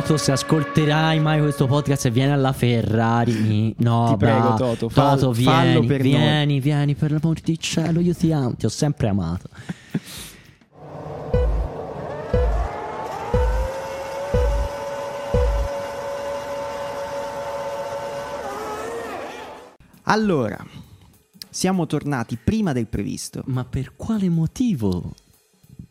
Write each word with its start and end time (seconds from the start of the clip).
Toto, 0.00 0.16
se 0.16 0.30
ascolterai 0.30 1.18
mai 1.18 1.40
questo 1.40 1.66
podcast 1.66 2.06
e 2.06 2.10
vieni 2.12 2.30
alla 2.30 2.52
Ferrari, 2.52 3.74
no, 3.78 4.10
Ti 4.10 4.16
prego. 4.16 4.54
Toto, 4.54 4.88
fall- 4.88 5.18
Toto, 5.18 5.32
fallo 5.34 5.80
vieni, 5.80 5.86
per 5.86 6.00
noi. 6.02 6.10
vieni, 6.10 6.60
vieni, 6.60 6.94
per 6.94 7.10
l'amor 7.10 7.40
di 7.40 7.58
cielo, 7.58 7.98
io 7.98 8.14
ti 8.14 8.30
amo, 8.30 8.54
ti 8.54 8.64
ho 8.64 8.68
sempre 8.68 9.08
amato. 9.08 9.48
Allora, 20.04 20.56
siamo 21.50 21.86
tornati 21.86 22.38
prima 22.42 22.72
del 22.72 22.86
previsto 22.86 23.42
Ma 23.46 23.64
per 23.64 23.94
quale 23.96 24.28
motivo? 24.28 25.12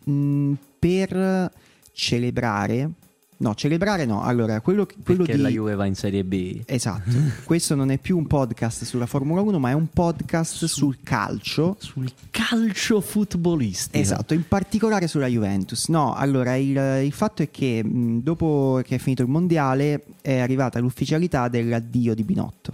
mm, 0.10 0.54
per 0.80 1.52
celebrare. 1.92 2.92
No, 3.40 3.54
celebrare 3.54 4.06
no. 4.06 4.24
Allora, 4.24 4.62
quello, 4.62 4.88
quello 5.04 5.24
Perché 5.24 5.36
di. 5.36 5.44
la 5.44 5.50
Juve 5.50 5.76
va 5.76 5.86
in 5.86 5.94
Serie 5.94 6.24
B. 6.24 6.62
Esatto, 6.66 7.12
questo 7.46 7.76
non 7.76 7.92
è 7.92 8.00
più 8.00 8.18
un 8.18 8.26
podcast 8.26 8.84
sulla 8.84 9.06
Formula 9.06 9.42
1, 9.42 9.60
ma 9.60 9.70
è 9.70 9.74
un 9.74 9.88
podcast 9.88 10.66
sul 10.66 10.98
calcio. 11.04 11.76
Sul 11.80 12.12
calcio 12.32 13.00
futbolistico. 13.00 13.98
Esatto, 13.98 14.34
in 14.34 14.48
particolare 14.48 15.08
sulla 15.08 15.28
Juventus. 15.28 15.88
No, 15.90 16.16
allora 16.16 16.56
il, 16.56 17.04
il 17.04 17.12
fatto 17.12 17.44
è 17.44 17.52
che 17.52 17.84
mh, 17.84 18.22
dopo 18.24 18.82
che 18.84 18.96
è 18.96 18.98
finito 18.98 19.22
il 19.22 19.30
mondiale 19.30 20.04
è 20.22 20.40
arrivata 20.40 20.80
l'ufficialità 20.80 21.48
dell'addio 21.48 22.16
di 22.16 22.24
Binotto. 22.24 22.74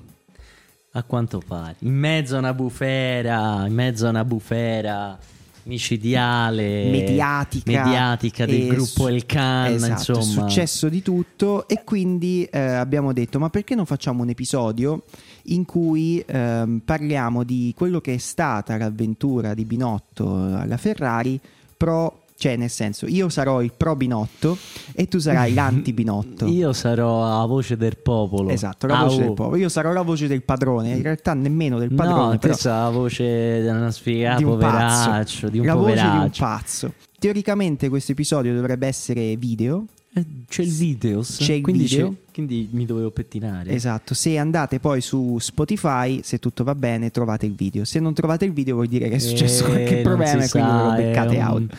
A 0.91 1.03
quanto 1.03 1.41
pare. 1.45 1.75
In 1.79 1.95
mezzo 1.95 2.35
a 2.35 2.39
una 2.39 2.53
bufera, 2.53 3.65
in 3.67 3.73
mezzo 3.73 4.05
a 4.05 4.09
una 4.09 4.23
bufera 4.23 5.17
micidiale, 5.63 6.89
mediatica, 6.89 7.71
mediatica 7.71 8.45
del 8.45 8.67
gruppo 8.67 9.07
El 9.07 9.25
Can, 9.25 9.73
esatto, 9.73 10.13
è 10.13 10.15
insomma. 10.17 10.47
successo 10.47 10.89
di 10.89 11.01
tutto 11.01 11.67
e 11.67 11.83
quindi 11.83 12.43
eh, 12.51 12.59
abbiamo 12.59 13.13
detto 13.13 13.39
ma 13.39 13.49
perché 13.49 13.75
non 13.75 13.85
facciamo 13.85 14.23
un 14.23 14.29
episodio 14.29 15.03
in 15.47 15.65
cui 15.65 16.23
ehm, 16.25 16.81
parliamo 16.83 17.43
di 17.43 17.73
quello 17.75 17.99
che 18.01 18.15
è 18.15 18.17
stata 18.17 18.77
l'avventura 18.77 19.53
di 19.53 19.65
Binotto 19.65 20.35
alla 20.35 20.77
Ferrari 20.77 21.39
pro 21.75 22.22
cioè 22.43 22.57
nel 22.57 22.69
senso 22.69 23.05
io 23.07 23.29
sarò 23.29 23.61
il 23.61 23.71
pro 23.77 23.95
Binotto 23.95 24.57
e 24.93 25.07
tu 25.07 25.17
sarai 25.17 25.53
l'anti 25.55 25.93
Binotto 25.93 26.45
Io 26.47 26.73
sarò 26.73 27.39
la 27.39 27.45
voce 27.45 27.77
del 27.77 27.95
popolo. 27.97 28.49
esatto 28.49 28.85
la 28.85 29.03
voce 29.03 29.15
Ah, 29.15 29.19
del 29.19 29.29
oh. 29.29 29.33
popolo 29.33 29.55
io 29.55 29.69
sarò 29.69 29.93
la 29.93 30.01
voce 30.01 30.27
del 30.27 30.41
padrone 30.43 30.89
in 30.91 31.01
realtà 31.01 31.33
nemmeno 31.33 31.79
del 31.79 31.89
No, 31.91 31.95
padrone 31.95 32.37
te 32.39 32.47
però 32.49 32.57
la 32.81 32.89
voce 32.89 33.61
di 33.61 33.67
una 33.67 33.91
sfigata, 33.91 34.37
di 34.39 34.43
un 34.43 34.49
poveraccio, 34.51 35.09
pazzo 35.09 35.47
di 35.49 35.59
un 35.59 35.65
la 35.65 35.73
voce 35.75 35.93
di 35.93 35.99
un 36.01 36.05
poveraccio. 36.09 36.43
pazzo 36.43 36.93
teoricamente 37.17 37.87
questo 37.87 38.11
episodio 38.11 38.53
dovrebbe 38.53 38.87
essere 38.87 39.37
video 39.37 39.85
Eh, 40.15 40.23
C'è 40.47 40.61
il 40.61 40.71
video, 40.71 41.21
C'è 41.21 41.53
il 41.53 41.63
quindi, 41.63 41.85
video. 41.85 42.09
c'è- 42.09 42.15
quindi 42.33 42.69
mi 42.73 42.85
dovevo 42.85 43.09
pettinare. 43.09 43.71
Esatto, 43.71 44.13
se 44.13 44.37
andate 44.37 44.79
poi 44.79 45.01
su 45.01 45.37
Spotify, 45.39 46.19
se 46.21 46.37
tutto 46.37 46.63
va 46.63 46.75
bene, 46.75 47.09
trovate 47.09 47.47
il 47.47 47.55
video. 47.55 47.83
Se 47.83 47.99
non 47.99 48.13
trovate 48.13 48.45
il 48.45 48.51
video 48.53 48.75
vuol 48.75 48.85
dire 48.87 49.09
che 49.09 49.15
è 49.15 49.19
successo 49.19 49.65
Eh, 49.65 49.69
qualche 49.69 50.01
problema 50.03 50.43
e 50.43 50.49
quindi 50.49 50.69
lo 50.71 50.91
beccate 50.95 51.35
un- 51.37 51.41
out. 51.43 51.75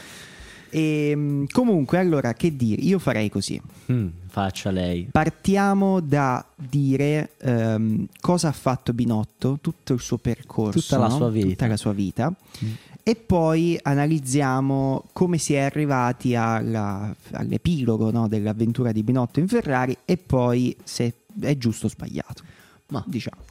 E, 0.75 1.47
comunque, 1.53 1.98
allora, 1.98 2.33
che 2.34 2.56
dire? 2.56 2.83
Io 2.83 2.98
farei 2.98 3.28
così. 3.30 3.61
Mm, 3.92 4.08
faccia 4.27 4.72
lei. 4.72 5.06
Partiamo 5.08 6.00
da 6.00 6.44
dire 6.56 7.30
ehm, 7.39 8.06
cosa 8.20 8.48
ha 8.48 8.53
fatto 8.53 8.92
Binotto, 8.92 9.58
tutto 9.61 9.92
il 9.92 10.00
suo 10.00 10.19
percorso, 10.19 10.80
Tutta 10.80 10.98
la 10.98 11.06
no? 11.06 11.17
sua 11.17 11.30
vita. 11.30 11.47
Tutta 11.48 11.67
la 11.69 11.77
sua 11.77 11.92
vita. 11.92 12.34
Mm. 12.64 12.70
E 13.05 13.14
poi 13.14 13.78
analizziamo 13.80 15.05
come 15.12 15.39
si 15.39 15.55
è 15.55 15.61
arrivati 15.61 16.34
alla- 16.34 17.14
all'epilogo 17.33 18.11
no, 18.11 18.27
dell'avventura 18.27 18.91
di 18.91 19.05
Binotto 19.05 19.39
in 19.39 19.47
Ferrari 19.47 19.96
e 20.05 20.17
poi 20.17 20.74
se 20.83 21.13
è 21.40 21.57
giusto 21.57 21.86
o 21.86 21.89
sbagliato. 21.89 22.42
Ma 22.89 23.05
Diciamo. 23.07 23.42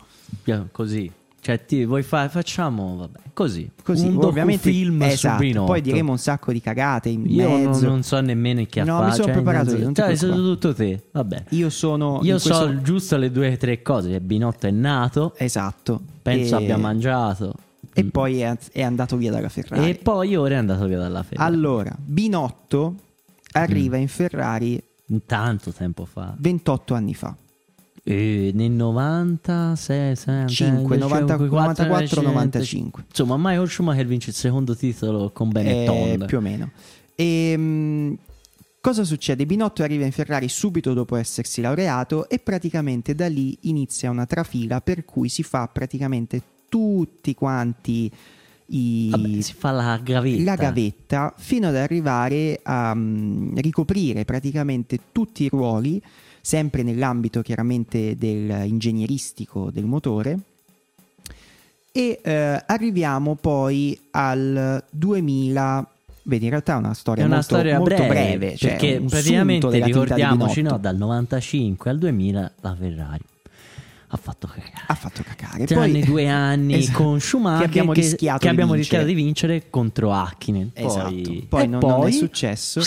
Così. 0.71 1.09
Cioè, 1.43 1.65
ti, 1.65 1.83
vuoi 1.83 2.03
fa- 2.03 2.29
facciamo, 2.29 2.95
vabbè, 2.95 3.19
così. 3.33 3.69
Così, 3.83 4.07
un 4.07 4.23
ovviamente 4.23 4.69
film 4.71 5.01
esatto, 5.01 5.35
su 5.35 5.41
Binotto. 5.41 5.65
Poi 5.65 5.81
diremo 5.81 6.11
un 6.13 6.17
sacco 6.17 6.53
di 6.53 6.61
cagate 6.61 7.09
in 7.09 7.25
Io 7.27 7.49
non, 7.49 7.63
mezzo. 7.65 7.85
non 7.85 8.01
so 8.01 8.21
nemmeno 8.21 8.63
chi 8.63 8.79
ha 8.79 8.85
No, 8.85 8.99
mi 8.99 9.01
fatto. 9.01 9.13
sono 9.15 9.25
cioè, 9.25 9.33
preparato 9.33 9.71
io, 9.75 9.83
non 9.83 9.93
ti 9.93 9.99
cioè, 10.01 10.09
è 10.09 10.15
stato 10.15 10.31
preoccupare. 10.31 10.59
tutto 10.61 10.73
te. 10.73 11.03
Vabbè. 11.11 11.43
Io 11.49 11.69
sono 11.69 12.19
Io 12.23 12.37
so 12.39 12.47
questo- 12.65 12.81
giusto 12.81 13.17
le 13.17 13.29
due 13.29 13.51
o 13.51 13.57
tre 13.57 13.81
cose. 13.81 14.09
che 14.09 14.21
Binotto 14.21 14.67
è 14.67 14.71
nato, 14.71 15.33
esatto. 15.35 15.99
penso 16.21 16.57
e... 16.57 16.63
abbia 16.63 16.77
mangiato. 16.77 17.53
e 17.93 18.03
Mm. 18.05 18.07
poi 18.07 18.39
è, 18.39 18.57
è 18.71 18.81
andato 18.81 19.17
via 19.17 19.29
dalla 19.31 19.49
Ferrari. 19.49 19.89
E 19.89 19.95
poi 19.95 20.35
ora 20.37 20.53
è 20.53 20.57
andato 20.57 20.85
via 20.87 20.97
dalla 20.97 21.23
Ferrari. 21.23 21.53
Allora, 21.53 21.93
Binotto 21.97 22.95
arriva 23.51 23.97
in 23.97 24.07
Ferrari 24.07 24.81
Tanto 25.25 25.71
tempo 25.73 26.05
fa. 26.05 26.33
28 26.37 26.93
anni 26.93 27.13
fa. 27.13 27.35
Eh, 28.05 28.51
nel 28.53 28.71
96, 28.71 30.15
5, 30.47 30.97
90, 30.97 31.37
94, 31.37 32.21
95. 32.21 33.03
Insomma, 33.07 33.37
Michael 33.37 33.69
Schumacher 33.69 34.05
vince 34.05 34.31
il 34.31 34.35
secondo 34.35 34.75
titolo 34.75 35.31
con 35.31 35.47
Eh, 35.49 35.51
Benetton. 35.51 36.25
più 36.27 36.37
o 36.37 36.41
meno. 36.41 36.71
E, 37.15 38.17
cosa 38.81 39.03
succede? 39.05 39.45
Binotto 39.45 39.83
arriva 39.83 40.03
in 40.05 40.11
Ferrari 40.11 40.49
subito 40.49 40.93
dopo 40.93 41.15
essersi 41.15 41.61
laureato 41.61 42.27
e 42.27 42.39
praticamente 42.39 43.15
da 43.15 43.27
lì 43.27 43.57
inizia 43.61 44.09
una 44.09 44.25
trafila 44.25 44.81
per 44.81 45.05
cui 45.05 45.29
si 45.29 45.43
fa 45.43 45.67
praticamente 45.71 46.41
tutti 46.67 47.33
quanti 47.35 48.11
i, 48.65 49.09
Vabbè, 49.11 49.41
si 49.41 49.53
fa 49.53 49.71
la 49.71 49.97
gavetta. 50.01 50.43
la 50.43 50.55
gavetta 50.55 51.33
fino 51.37 51.67
ad 51.67 51.75
arrivare 51.75 52.59
a 52.63 52.93
mm, 52.95 53.55
ricoprire 53.57 54.25
praticamente 54.25 54.99
tutti 55.11 55.43
i 55.43 55.49
ruoli, 55.49 56.01
sempre 56.45 56.83
nell'ambito 56.83 57.41
chiaramente 57.41 58.17
del 58.17 58.65
ingegneristico 58.65 59.69
del 59.71 59.85
motore. 59.85 60.37
E 61.93 62.19
eh, 62.21 62.63
arriviamo 62.65 63.35
poi 63.35 63.97
al 64.11 64.83
2000. 64.89 65.87
Vedi, 66.23 66.43
in 66.45 66.49
realtà 66.49 66.73
è 66.73 66.77
una 66.77 66.93
storia 66.93 67.23
È 67.23 67.25
una 67.25 67.35
molto, 67.35 67.53
storia 67.53 67.77
molto 67.77 67.95
breve, 67.95 68.07
breve, 68.37 68.55
cioè 68.57 68.71
perché 68.71 69.01
praticamente 69.07 69.83
ricordiamoci 69.83 70.61
no, 70.61 70.77
dal 70.77 70.95
95 70.97 71.89
al 71.91 71.97
2000 71.99 72.51
la 72.61 72.75
Ferrari 72.75 73.23
ha 74.07 74.17
fatto 74.17 74.47
cagare. 74.47 74.71
Ha 74.87 74.93
fatto 74.95 75.23
cacare. 75.23 75.65
Tranne 75.65 75.91
Poi, 75.99 76.03
due 76.03 76.27
anni 76.27 76.75
Esatto, 76.75 76.97
con 77.03 77.19
Schumacher 77.19 77.59
che 77.61 77.65
abbiamo 77.65 77.93
rischiato 77.93 78.37
che 78.39 78.45
di 78.47 78.51
abbiamo 78.51 78.73
vincere. 78.73 79.01
rischiato 79.01 79.05
di 79.05 79.13
vincere 79.25 79.69
contro 79.69 80.11
Hakkinen. 80.13 80.71
Esatto. 80.73 81.09
Poi, 81.11 81.45
Poi 81.49 81.63
e 81.63 81.67
non, 81.67 81.79
poi 81.79 81.89
non 81.91 82.07
è 82.07 82.11
successo. 82.11 82.81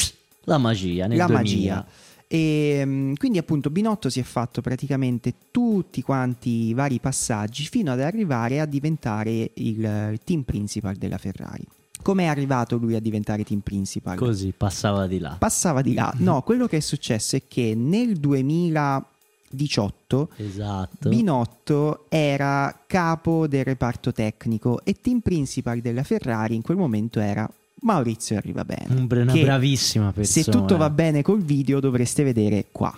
la 0.45 0.59
magia 0.59 1.07
nel 1.07 1.17
la 1.19 1.27
2000. 1.27 1.75
magia. 1.75 1.87
E 2.29 2.83
mm, 2.85 3.15
quindi 3.15 3.39
appunto 3.39 3.71
Binotto 3.71 4.11
si 4.11 4.21
è 4.21 4.25
fatto 4.25 4.61
praticamente 4.61 5.33
tutti 5.51 6.03
quanti 6.03 6.69
i 6.69 6.75
vari 6.75 6.99
passaggi 6.99 7.67
fino 7.67 7.93
ad 7.93 8.01
arrivare 8.01 8.61
a 8.61 8.67
diventare 8.67 9.53
il 9.55 10.19
team 10.25 10.43
principal 10.43 10.97
della 10.97 11.19
Ferrari. 11.19 11.65
Come 12.03 12.25
è 12.25 12.27
arrivato 12.27 12.77
lui 12.77 12.95
a 12.95 13.01
diventare 13.01 13.45
team 13.45 13.61
principal? 13.61 14.17
Così 14.17 14.53
passava 14.57 15.07
di 15.07 15.19
là. 15.19 15.37
Passava 15.39 15.83
di 15.83 15.95
là. 15.95 16.13
No, 16.19 16.43
quello 16.43 16.67
che 16.67 16.77
è 16.77 16.81
successo 16.81 17.37
è 17.37 17.43
che 17.49 17.75
nel 17.75 18.19
2018 18.19 20.31
Esatto. 20.37 21.09
Binotto 21.09 22.05
era 22.09 22.83
capo 22.87 23.49
del 23.49 23.65
reparto 23.65 24.13
tecnico 24.13 24.85
e 24.85 24.93
team 24.95 25.21
principal 25.21 25.81
della 25.81 26.05
Ferrari 26.05 26.55
in 26.55 26.63
quel 26.63 26.77
momento 26.77 27.19
era 27.19 27.51
Maurizio 27.83 28.37
Arrivabene. 28.37 28.87
Un- 28.95 29.07
una 29.11 29.33
bravissima 29.33 30.13
persona. 30.13 30.45
Se 30.45 30.51
tutto 30.51 30.77
va 30.77 30.91
bene 30.91 31.23
col 31.23 31.43
video 31.43 31.81
dovreste 31.81 32.23
vedere 32.23 32.67
qua. 32.73 32.97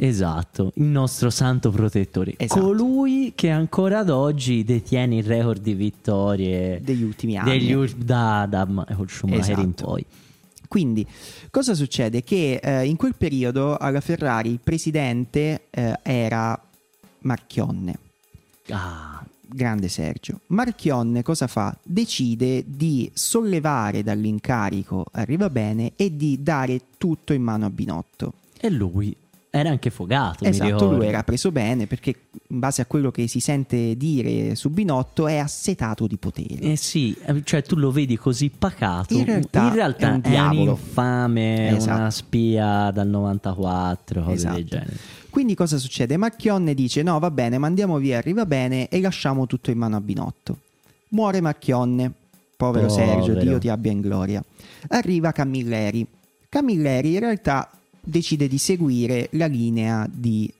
Esatto, 0.00 0.70
il 0.76 0.84
nostro 0.84 1.28
santo 1.28 1.70
protettore. 1.70 2.34
Esatto. 2.36 2.60
Colui 2.60 3.32
che 3.34 3.50
ancora 3.50 3.98
ad 4.00 4.10
oggi 4.10 4.62
detiene 4.62 5.16
il 5.16 5.24
record 5.24 5.60
di 5.60 5.74
vittorie 5.74 6.80
degli 6.82 7.02
ultimi 7.02 7.36
anni. 7.36 7.50
degli 7.58 7.72
ul- 7.72 7.90
da, 7.96 8.46
da 8.48 8.64
Michael 8.64 9.08
Schumacher 9.08 9.58
in 9.58 9.64
Esatto. 9.70 9.84
poi. 9.86 10.04
Quindi, 10.68 11.04
cosa 11.50 11.74
succede? 11.74 12.22
Che 12.22 12.60
eh, 12.62 12.86
in 12.86 12.94
quel 12.96 13.14
periodo 13.16 13.76
alla 13.76 14.00
Ferrari 14.00 14.50
il 14.50 14.60
presidente 14.62 15.62
eh, 15.70 15.98
era 16.02 16.60
Marchionne, 17.20 17.98
Ah, 18.70 19.17
grande 19.48 19.88
Sergio. 19.88 20.40
Marchionne 20.48 21.22
cosa 21.22 21.46
fa? 21.46 21.76
Decide 21.82 22.64
di 22.66 23.10
sollevare 23.14 24.02
dall'incarico 24.02 25.06
Arriva 25.12 25.48
Bene 25.50 25.92
e 25.96 26.14
di 26.16 26.42
dare 26.42 26.80
tutto 26.98 27.32
in 27.32 27.42
mano 27.42 27.66
a 27.66 27.70
Binotto. 27.70 28.34
e 28.60 28.68
lui 28.70 29.14
era 29.50 29.70
anche 29.70 29.88
fogato. 29.88 30.44
Esatto, 30.44 30.92
lui 30.92 31.06
era 31.06 31.22
preso 31.24 31.50
bene 31.50 31.86
perché 31.86 32.14
in 32.48 32.58
base 32.58 32.82
a 32.82 32.86
quello 32.86 33.10
che 33.10 33.26
si 33.28 33.40
sente 33.40 33.96
dire 33.96 34.54
su 34.54 34.68
Binotto 34.68 35.26
è 35.26 35.38
assetato 35.38 36.06
di 36.06 36.16
potere. 36.18 36.60
Eh 36.60 36.76
sì, 36.76 37.16
eh, 37.24 37.42
cioè 37.44 37.62
tu 37.62 37.74
lo 37.76 37.90
vedi 37.90 38.16
così 38.18 38.50
pacato. 38.50 39.14
In 39.14 39.24
realtà 39.24 40.08
è 40.10 40.10
un 40.12 40.20
è, 40.22 40.28
diavolo. 40.28 40.70
infame, 40.72 41.76
Esatto. 41.76 41.98
una 41.98 42.10
spia 42.10 42.90
dal 42.90 43.08
94, 43.08 44.22
cose 44.22 44.34
Esatto. 44.34 44.54
del 44.54 44.64
genere. 44.66 44.96
Quindi 45.30 45.54
cosa 45.54 45.78
succede? 45.78 46.16
Marchionne 46.16 46.74
dice 46.74 47.02
no 47.02 47.18
va 47.18 47.30
bene, 47.30 47.58
mandiamo 47.58 47.98
via 47.98 48.18
Arriva 48.18 48.46
Bene 48.46 48.88
e 48.88 49.00
lasciamo 49.00 49.46
tutto 49.46 49.70
in 49.70 49.78
mano 49.78 49.96
a 49.96 50.00
Binotto. 50.00 50.58
Muore 51.10 51.40
Marchionne, 51.40 52.12
povero, 52.56 52.86
Povero. 52.86 53.22
Sergio, 53.24 53.34
Dio 53.40 53.58
ti 53.58 53.68
abbia 53.68 53.92
in 53.92 54.00
gloria. 54.00 54.42
Arriva 54.88 55.32
Camilleri. 55.32 56.06
Camilleri 56.48 57.14
in 57.14 57.20
realtà 57.20 57.70
decide 58.00 58.48
di 58.48 58.58
seguire 58.58 59.28
la 59.32 59.46
linea 59.46 60.08
di 60.10 60.52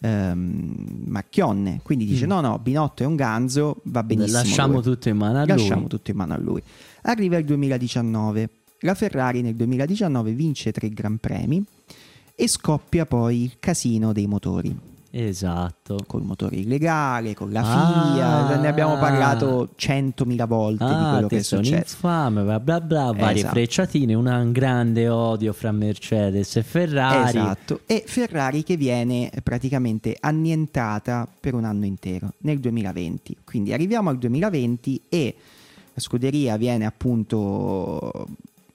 ehm, 0.00 1.04
Marchionne. 1.06 1.80
Quindi 1.82 2.04
dice: 2.06 2.26
Mm. 2.26 2.28
No, 2.28 2.40
no, 2.40 2.58
Binotto 2.58 3.02
è 3.02 3.06
un 3.06 3.16
ganzo, 3.16 3.78
va 3.84 4.02
benissimo. 4.02 4.38
Lasciamo 4.38 4.72
lui. 4.74 4.82
tutto 4.82 5.08
in 5.08 5.16
mano 5.16 5.40
a 5.40 5.46
Lasciamo 5.46 5.80
lui. 5.80 5.88
tutto 5.88 6.10
in 6.10 6.16
mano 6.16 6.34
a 6.34 6.38
lui. 6.38 6.62
Arriva 7.02 7.36
il 7.36 7.44
2019. 7.44 8.48
La 8.84 8.94
Ferrari 8.94 9.42
nel 9.42 9.54
2019 9.54 10.32
vince 10.32 10.72
tre 10.72 10.88
Gran 10.88 11.18
Premi 11.18 11.64
e 12.34 12.48
scoppia 12.48 13.06
poi 13.06 13.42
il 13.42 13.56
casino 13.60 14.12
dei 14.12 14.26
motori. 14.26 14.90
Esatto. 15.14 15.98
Col 16.06 16.22
motore 16.22 16.56
illegale, 16.56 17.34
con 17.34 17.52
la 17.52 17.60
Ah. 17.60 18.14
FIA, 18.14 18.56
ne 18.56 18.66
abbiamo 18.66 18.96
parlato 18.96 19.68
centomila 19.76 20.46
volte 20.46 20.86
di 20.86 20.90
Ah, 20.90 21.10
quello 21.12 21.26
che 21.28 21.36
è 21.36 21.42
successo. 21.42 21.74
infame, 21.96 22.42
bla 22.42 22.58
bla 22.58 22.80
bla, 22.80 23.12
varie 23.12 23.40
Esatto. 23.40 23.52
frecciatine, 23.52 24.14
una- 24.14 24.38
un 24.38 24.52
grande 24.52 25.08
odio 25.10 25.52
fra 25.52 25.70
Mercedes 25.70 26.56
e 26.56 26.62
Ferrari. 26.62 27.28
Esatto, 27.28 27.80
e 27.84 28.04
Ferrari 28.06 28.62
che 28.62 28.78
viene 28.78 29.30
praticamente 29.42 30.16
annientata 30.18 31.28
per 31.40 31.52
un 31.52 31.64
anno 31.64 31.84
intero 31.84 32.32
nel 32.38 32.58
2020. 32.58 33.36
Quindi 33.44 33.74
arriviamo 33.74 34.08
al 34.08 34.16
2020 34.16 34.98
e 35.10 35.34
la 35.92 36.00
scuderia 36.00 36.56
viene 36.56 36.86
appunto 36.86 38.28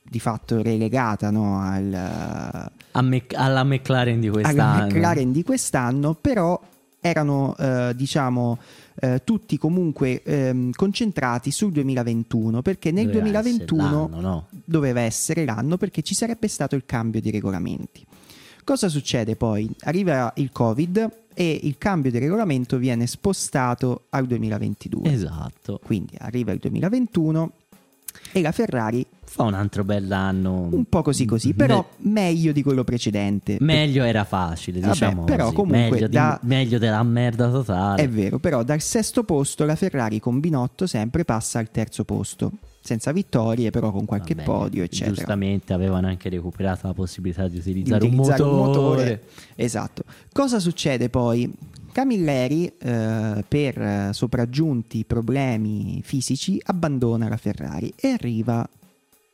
di 0.09 0.19
fatto 0.19 0.61
relegata 0.61 1.29
no, 1.29 1.59
al, 1.59 2.71
Mc- 3.03 3.35
alla 3.35 3.63
McLaren 3.63 4.19
di 4.19 4.27
alla 4.27 4.41
quest'anno. 4.41 4.85
McLaren 4.85 5.31
di 5.31 5.43
quest'anno, 5.43 6.13
però 6.13 6.59
erano 6.99 7.55
eh, 7.57 7.93
diciamo 7.95 8.57
eh, 8.99 9.21
tutti 9.23 9.57
comunque 9.57 10.23
ehm, 10.23 10.71
concentrati 10.71 11.51
sul 11.51 11.71
2021 11.71 12.61
perché 12.61 12.91
nel 12.91 13.07
Doveva 13.07 13.39
essere 13.39 13.55
2021 13.65 14.09
l'anno, 14.09 14.21
no? 14.21 14.47
doveva 14.65 15.01
essere 15.01 15.45
l'anno 15.45 15.77
perché 15.77 16.01
ci 16.01 16.15
sarebbe 16.15 16.47
stato 16.47 16.75
il 16.75 16.83
cambio 16.85 17.21
di 17.21 17.31
regolamenti. 17.31 18.05
Cosa 18.63 18.89
succede 18.89 19.35
poi? 19.35 19.69
Arriva 19.81 20.33
il 20.37 20.51
Covid 20.51 21.09
e 21.33 21.59
il 21.63 21.77
cambio 21.77 22.11
di 22.11 22.17
regolamento 22.17 22.77
viene 22.77 23.07
spostato 23.07 24.05
al 24.09 24.25
2022. 24.25 25.09
Esatto. 25.09 25.79
Quindi 25.83 26.15
arriva 26.17 26.51
il 26.51 26.59
2021 26.59 27.51
e 28.31 28.41
la 28.41 28.51
Ferrari 28.51 29.05
Fa 29.29 29.43
un 29.43 29.53
altro 29.53 29.83
bell'anno. 29.83 30.69
un 30.71 30.85
po' 30.85 31.01
così 31.01 31.25
così, 31.25 31.53
però 31.53 31.85
meglio 31.97 32.51
di 32.51 32.63
quello 32.63 32.83
precedente. 32.83 33.57
Meglio 33.59 34.03
era 34.03 34.23
facile, 34.23 34.79
Vabbè, 34.79 34.91
diciamo 34.93 35.23
però 35.25 35.43
così. 35.45 35.55
comunque 35.55 35.89
meglio, 35.91 36.07
di- 36.07 36.13
da- 36.15 36.39
meglio 36.43 36.77
della 36.79 37.03
merda 37.03 37.49
totale. 37.49 38.01
È 38.03 38.09
vero, 38.09 38.39
però 38.39 38.63
dal 38.63 38.81
sesto 38.81 39.23
posto 39.23 39.65
la 39.65 39.75
Ferrari 39.75 40.19
con 40.19 40.39
Binotto 40.39 40.87
sempre 40.87 41.25
passa 41.25 41.59
al 41.59 41.69
terzo 41.71 42.03
posto, 42.05 42.51
senza 42.79 43.11
vittorie, 43.11 43.69
però 43.69 43.91
con 43.91 44.05
qualche 44.05 44.33
Vabbè, 44.33 44.45
podio, 44.47 44.83
eccetera. 44.83 45.13
Giustamente 45.13 45.73
avevano 45.73 46.07
anche 46.07 46.29
recuperato 46.29 46.87
la 46.87 46.93
possibilità 46.93 47.43
di 47.47 47.55
di 47.55 47.57
utilizzare, 47.59 48.05
utilizzare 48.05 48.41
un 48.43 48.55
motore. 48.55 49.23
Esatto. 49.55 50.03
Cosa 50.31 50.59
succede 50.59 51.09
poi? 51.09 51.51
Camilleri, 52.01 52.71
eh, 52.77 53.43
per 53.47 54.13
sopraggiunti 54.13 55.03
problemi 55.03 55.99
fisici, 56.03 56.61
abbandona 56.65 57.27
la 57.27 57.37
Ferrari 57.37 57.91
e 57.95 58.09
arriva 58.09 58.69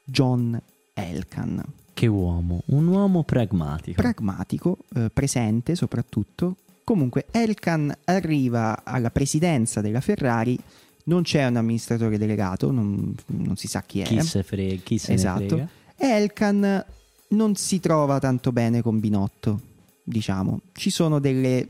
John 0.05 0.57
Elkan, 0.93 1.61
Che 1.93 2.07
uomo, 2.07 2.61
un 2.67 2.87
uomo 2.87 3.23
pragmatico. 3.23 4.01
pragmatico, 4.01 4.77
eh, 4.95 5.09
presente 5.13 5.75
soprattutto. 5.75 6.55
Comunque 6.85 7.25
Elkan 7.31 7.93
arriva 8.05 8.85
alla 8.85 9.11
presidenza 9.11 9.81
della 9.81 9.99
Ferrari, 9.99 10.57
non 11.05 11.23
c'è 11.23 11.45
un 11.45 11.57
amministratore 11.57 12.17
delegato, 12.17 12.71
non, 12.71 13.13
non 13.25 13.57
si 13.57 13.67
sa 13.67 13.81
chi 13.81 13.99
è. 13.99 14.03
chi 14.05 14.21
se, 14.21 14.41
fre- 14.41 14.79
chi 14.81 14.97
se 14.97 15.11
Esatto. 15.11 15.67
Elkan 15.97 16.85
non 17.27 17.55
si 17.55 17.81
trova 17.81 18.19
tanto 18.19 18.53
bene 18.53 18.81
con 18.81 19.01
Binotto, 19.01 19.59
diciamo. 20.01 20.61
Ci 20.71 20.89
sono 20.89 21.19
delle... 21.19 21.67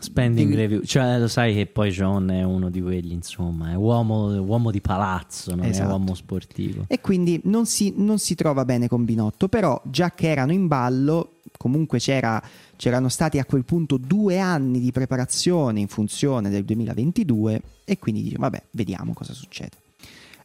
Spending 0.00 0.50
Di- 0.50 0.56
review, 0.56 0.82
cioè 0.82 1.18
lo 1.18 1.28
sai 1.28 1.54
che 1.54 1.66
poi 1.66 1.90
John 1.90 2.28
è 2.30 2.42
uno 2.42 2.70
di 2.70 2.80
quelli, 2.80 3.12
insomma, 3.12 3.70
è 3.70 3.74
uomo, 3.74 4.32
uomo 4.40 4.70
di 4.70 4.80
palazzo, 4.80 5.54
non 5.54 5.64
Esatto. 5.66 5.88
è 5.88 5.92
uomo 5.92 6.14
sportivo. 6.14 6.84
E 6.88 7.00
quindi 7.00 7.40
non 7.44 7.66
si, 7.66 7.92
non 7.96 8.18
si 8.18 8.34
trova 8.34 8.64
bene 8.64 8.88
con 8.88 9.04
Binotto, 9.04 9.48
però 9.48 9.80
già 9.84 10.12
che 10.12 10.28
erano 10.28 10.52
in 10.52 10.66
ballo, 10.66 11.32
comunque 11.56 11.98
c'era, 11.98 12.40
c'erano 12.76 13.08
stati 13.08 13.38
a 13.38 13.44
quel 13.44 13.64
punto 13.64 13.96
due 13.96 14.38
anni 14.38 14.80
di 14.80 14.92
preparazione 14.92 15.80
in 15.80 15.88
funzione 15.88 16.48
del 16.50 16.64
2022 16.64 17.60
e 17.84 17.98
quindi 17.98 18.22
dice 18.22 18.36
vabbè, 18.38 18.62
vediamo 18.72 19.12
cosa 19.12 19.32
succede. 19.32 19.76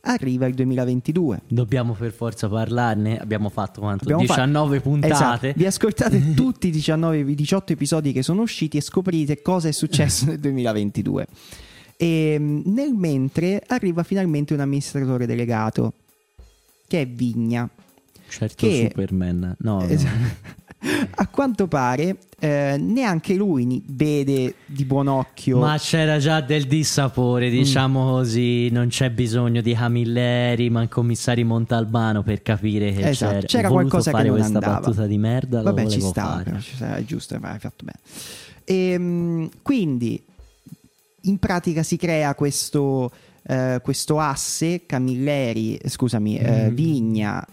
Arriva 0.05 0.45
il 0.47 0.53
2022. 0.53 1.43
Dobbiamo 1.47 1.93
per 1.93 2.11
forza 2.11 2.49
parlarne, 2.49 3.17
abbiamo 3.19 3.47
fatto 3.49 3.79
quanto? 3.79 4.03
Abbiamo 4.03 4.23
fatto- 4.25 4.41
19 4.41 4.81
puntate. 4.81 5.13
Esatto, 5.13 5.51
vi 5.55 5.65
ascoltate 5.65 6.33
tutti 6.35 6.67
i 6.67 6.71
19, 6.71 7.23
18 7.33 7.71
episodi 7.73 8.11
che 8.11 8.21
sono 8.21 8.41
usciti 8.41 8.75
e 8.75 8.81
scoprite 8.81 9.41
cosa 9.41 9.69
è 9.69 9.71
successo 9.71 10.25
nel 10.25 10.39
2022. 10.39 11.25
E 11.95 12.37
mh, 12.37 12.63
nel 12.65 12.91
mentre 12.93 13.63
arriva 13.67 14.03
finalmente 14.03 14.53
un 14.53 14.59
amministratore 14.59 15.25
delegato 15.25 15.93
che 16.85 17.01
è 17.01 17.07
Vigna. 17.07 17.69
Certo 18.27 18.67
Che- 18.67 18.87
Superman. 18.89 19.55
No, 19.59 19.79
no. 19.79 19.87
Es- 19.87 20.05
A 21.15 21.27
quanto 21.27 21.67
pare 21.67 22.17
eh, 22.39 22.75
neanche 22.77 23.35
lui 23.35 23.81
vede 23.87 24.55
di 24.65 24.83
buon 24.83 25.07
occhio. 25.07 25.59
Ma 25.59 25.77
c'era 25.77 26.17
già 26.17 26.41
del 26.41 26.65
dissapore, 26.65 27.49
diciamo 27.49 28.11
così, 28.11 28.69
non 28.69 28.87
c'è 28.87 29.09
bisogno 29.09 29.61
di 29.61 29.73
Camilleri, 29.73 30.69
ma 30.69 30.85
commissari 30.89 31.43
Montalbano 31.45 32.21
per 32.23 32.41
capire 32.41 32.91
che 32.91 33.09
Esatto, 33.09 33.33
c'era. 33.35 33.47
c'era 33.47 33.69
qualcosa 33.69 34.11
che 34.11 34.23
non 34.23 34.35
questa 34.35 34.53
andava. 34.57 34.79
battuta 34.79 35.05
di 35.05 35.17
merda, 35.17 35.61
Vabbè, 35.61 35.87
ci 35.87 36.01
sta, 36.01 36.41
però 36.43 36.59
ci 36.59 36.75
sta, 36.75 36.95
è 36.97 37.03
giusto, 37.05 37.35
hai 37.41 37.59
fatto 37.59 37.85
bene. 37.85 37.99
Ehm, 38.65 39.49
quindi, 39.61 40.21
in 41.21 41.37
pratica 41.39 41.81
si 41.83 41.95
crea 41.95 42.35
questo, 42.35 43.09
eh, 43.47 43.79
questo 43.81 44.19
asse 44.19 44.85
Camilleri, 44.85 45.79
scusami, 45.85 46.37
eh, 46.37 46.69
Mm. 46.71 46.73
Vigna, 46.75 47.47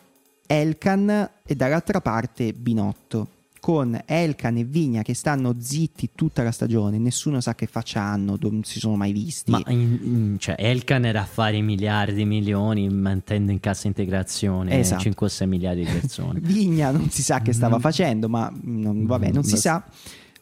Elkan 0.55 1.31
e 1.47 1.55
dall'altra 1.55 2.00
parte 2.00 2.52
Binotto. 2.52 3.29
Con 3.61 3.97
Elkan 4.06 4.56
e 4.56 4.64
Vigna 4.64 5.02
che 5.02 5.12
stanno 5.14 5.55
zitti 5.61 6.11
tutta 6.14 6.43
la 6.43 6.50
stagione, 6.50 6.97
nessuno 6.99 7.41
sa 7.43 7.55
che 7.55 7.67
faccia 7.67 8.00
hanno, 8.00 8.37
non 8.41 8.64
si 8.64 8.79
sono 8.81 8.97
mai 8.97 9.12
visti. 9.12 9.50
Ma 9.50 9.62
in- 9.69 10.37
cioè, 10.41 10.55
Elkan 10.58 11.05
era 11.05 11.20
a 11.20 11.25
fare 11.26 11.61
miliardi, 11.61 12.25
milioni, 12.25 12.88
mantenendo 12.88 13.52
in 13.52 13.61
cassa 13.61 13.87
integrazione 13.87 14.78
Esatto. 14.78 15.02
5 15.02 15.26
o 15.26 15.28
6 15.28 15.47
miliardi 15.47 15.85
di 15.85 15.90
persone. 15.92 16.40
Vigna 16.42 16.90
non 16.90 17.11
si 17.11 17.23
sa 17.23 17.42
che 17.42 17.52
stava 17.52 17.76
Mm. 17.76 17.80
facendo, 17.80 18.28
ma 18.30 18.50
non, 18.62 19.04
vabbè, 19.04 19.30
non 19.30 19.45
si 19.45 19.57
sa. 19.59 19.85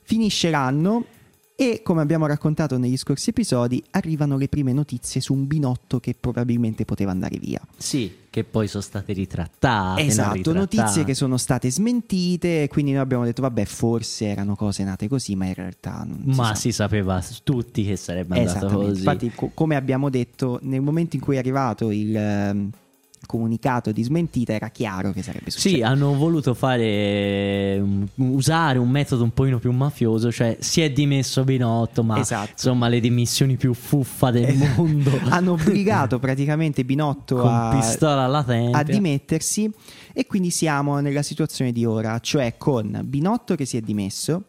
Finisce 0.03 0.49
l'anno 0.49 1.05
e, 1.61 1.81
come 1.83 2.01
abbiamo 2.03 2.27
raccontato 2.27 2.79
negli 2.79 2.97
scorsi 2.97 3.31
episodi, 3.31 3.83
arrivano 3.91 4.37
le 4.37 4.47
prime 4.47 4.73
notizie 4.73 5.21
su 5.21 5.35
un 5.35 5.49
binotto 5.49 5.99
che 5.99 6.15
probabilmente 6.15 6.85
poteva 6.85 7.11
andare 7.11 7.37
via. 7.37 7.61
Sì, 7.77 8.15
che 8.31 8.45
poi 8.45 8.69
sono 8.69 8.81
state 8.81 9.13
ritrattate. 9.13 10.03
esatto, 10.03 10.35
ritrattate. 10.35 10.77
notizie 10.77 11.03
che 11.03 11.15
sono 11.15 11.37
state 11.37 11.69
smentite, 11.69 12.63
e 12.63 12.69
quindi 12.69 12.93
noi 12.93 13.01
abbiamo 13.01 13.25
detto, 13.25 13.43
vabbè, 13.43 13.65
forse 13.65 14.27
erano 14.27 14.55
cose 14.55 14.85
nate 14.85 15.09
così, 15.09 15.35
ma 15.35 15.47
in 15.47 15.55
realtà 15.55 16.05
non 16.07 16.33
si 16.33 16.39
Ma 16.39 16.47
sa. 16.47 16.55
si 16.55 16.71
sapeva 16.71 17.21
tutti 17.43 17.85
che 17.85 17.97
sarebbe 17.97 18.39
andato 18.39 18.69
così. 18.69 18.99
Infatti, 18.99 19.33
co- 19.35 19.51
come 19.53 19.75
abbiamo 19.75 20.11
detto, 20.11 20.61
nel 20.63 20.81
momento 20.81 21.17
in 21.17 21.23
cui 21.23 21.35
è 21.35 21.39
arrivato 21.39 21.91
il 21.91 22.17
ehm, 22.17 22.71
comunicato 23.27 23.93
di 23.93 24.03
smentita, 24.03 24.53
era 24.53 24.69
chiaro 24.71 25.13
che 25.13 25.23
sarebbe 25.23 25.51
successo. 25.51 25.75
Sì, 25.77 25.83
hanno 25.83 26.15
voluto 26.15 26.55
fare 26.55 27.79
um, 27.79 28.07
usare 28.17 28.79
un 28.79 28.89
metodo 28.89 29.23
un 29.25 29.33
pochino 29.33 29.59
più 29.59 29.71
mafioso, 29.73 30.31
cioè 30.33 30.57
si 30.61 30.81
è 30.81 30.91
dimesso 30.91 31.45
Binotto, 31.45 32.03
ma 32.03 32.19
Esatto. 32.19 32.51
insomma 32.53 32.89
le 32.89 33.01
dimissioni 33.01 33.57
più 33.57 33.75
fuffa 33.75 34.31
del 34.31 34.45
Esatto. 34.45 34.83
mondo. 34.83 35.11
hanno 35.29 35.53
obbligato 35.53 36.19
praticamente 36.19 36.85
Binotto 36.85 37.37
con 37.37 37.53
a, 37.53 37.71
pistola 37.79 38.23
alla 38.23 38.43
tempia. 38.45 38.79
a 38.79 38.83
dimettersi 38.83 39.71
e 40.13 40.27
quindi 40.27 40.51
siamo 40.51 40.99
nella 41.01 41.23
situazione 41.23 41.73
di 41.73 41.85
ora, 41.85 42.19
cioè 42.21 42.55
con 42.57 43.01
Binotto 43.05 43.55
che 43.55 43.65
si 43.65 43.77
è 43.77 43.81
dimesso 43.81 44.45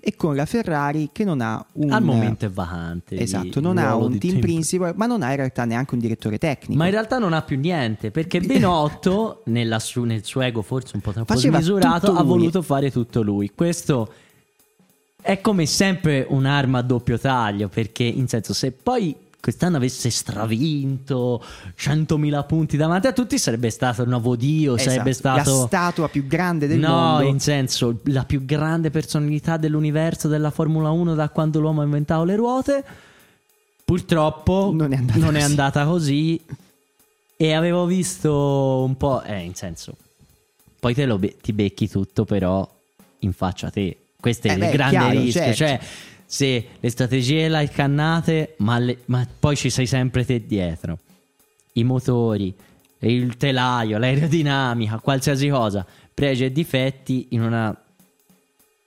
e 0.00 0.14
con 0.16 0.34
la 0.36 0.44
Ferrari 0.46 1.10
che 1.12 1.24
non 1.24 1.40
ha 1.40 1.64
un 1.74 1.90
Al 1.90 2.02
momento 2.02 2.44
è 2.46 2.50
vacante. 2.50 3.18
esatto, 3.18 3.60
non 3.60 3.78
ha 3.78 3.94
un 3.96 4.18
team 4.18 4.38
principal, 4.40 4.92
ma 4.96 5.06
non 5.06 5.22
ha 5.22 5.30
in 5.30 5.36
realtà 5.36 5.64
neanche 5.64 5.94
un 5.94 6.00
direttore 6.00 6.38
tecnico. 6.38 6.78
Ma 6.78 6.86
in 6.86 6.92
realtà 6.92 7.18
non 7.18 7.32
ha 7.32 7.42
più 7.42 7.58
niente 7.58 8.10
perché 8.10 8.40
su- 9.78 10.02
nel 10.04 10.24
suo 10.24 10.40
ego 10.42 10.62
forse 10.62 10.96
un 10.96 11.00
po' 11.02 11.12
troppo 11.12 11.32
Faceva 11.32 11.56
smisurato, 11.58 12.12
ha 12.12 12.22
voluto 12.22 12.62
fare 12.62 12.90
tutto 12.90 13.22
lui. 13.22 13.50
Questo 13.54 14.12
è 15.20 15.40
come 15.40 15.64
sempre 15.66 16.26
un'arma 16.28 16.78
a 16.78 16.82
doppio 16.82 17.18
taglio 17.18 17.68
perché, 17.68 18.04
in 18.04 18.28
senso, 18.28 18.52
se 18.52 18.72
poi 18.72 19.16
quest'anno 19.44 19.76
avesse 19.76 20.08
stravinto 20.08 21.44
100.000 21.78 22.46
punti 22.46 22.78
davanti 22.78 23.08
a 23.08 23.12
tutti, 23.12 23.36
sarebbe 23.38 23.68
stato 23.68 24.00
il 24.00 24.08
nuovo 24.08 24.36
Dio, 24.36 24.74
Esatto, 24.76 24.90
sarebbe 24.90 25.12
stato. 25.12 25.50
la 25.60 25.66
statua 25.66 26.08
più 26.08 26.26
grande 26.26 26.66
del 26.66 26.78
no, 26.78 26.88
mondo. 26.88 27.24
in 27.28 27.40
senso, 27.40 28.00
la 28.04 28.24
più 28.24 28.46
grande 28.46 28.88
personalità 28.90 29.58
dell'universo 29.58 30.28
della 30.28 30.50
Formula 30.50 30.88
1 30.90 31.14
da 31.14 31.28
quando 31.28 31.60
l'uomo 31.60 31.82
ha 31.82 31.84
inventato 31.84 32.24
le 32.24 32.36
ruote. 32.36 32.84
Purtroppo 33.84 34.70
Non 34.72 34.92
è 34.92 34.96
andata 34.96 35.18
così. 35.20 35.40
andata 35.42 35.84
così. 35.84 36.40
E 37.36 37.52
avevo 37.52 37.84
visto 37.84 38.82
un 38.86 38.96
po', 38.96 39.22
eh, 39.24 39.40
in 39.40 39.54
senso, 39.54 39.94
poi 40.80 40.94
te 40.94 41.04
lo 41.04 41.18
be- 41.18 41.36
ti 41.42 41.52
becchi 41.52 41.88
tutto, 41.88 42.24
però 42.24 42.66
in 43.18 43.32
faccia 43.34 43.66
a 43.66 43.70
te. 43.70 43.98
Questo 44.18 44.46
è 44.46 44.52
Eh 44.52 44.54
il 44.54 44.60
beh, 44.60 44.70
grande 44.70 44.96
chiaro, 44.96 45.20
rischio. 45.20 45.40
certo. 45.42 45.56
Cioè, 45.56 45.80
se 46.34 46.66
le 46.80 46.90
strategie 46.90 47.48
le 47.48 47.58
hai 47.58 47.68
cannate, 47.68 48.56
ma, 48.58 48.76
le- 48.80 49.02
ma 49.04 49.24
poi 49.38 49.54
ci 49.54 49.70
sei 49.70 49.86
sempre 49.86 50.24
te 50.24 50.44
dietro. 50.44 50.98
I 51.74 51.84
motori, 51.84 52.52
il 52.98 53.36
telaio, 53.36 53.98
l'aerodinamica, 53.98 54.98
qualsiasi 54.98 55.48
cosa, 55.48 55.86
pregi 56.12 56.46
e 56.46 56.50
difetti 56.50 57.28
in 57.30 57.42
una, 57.42 57.84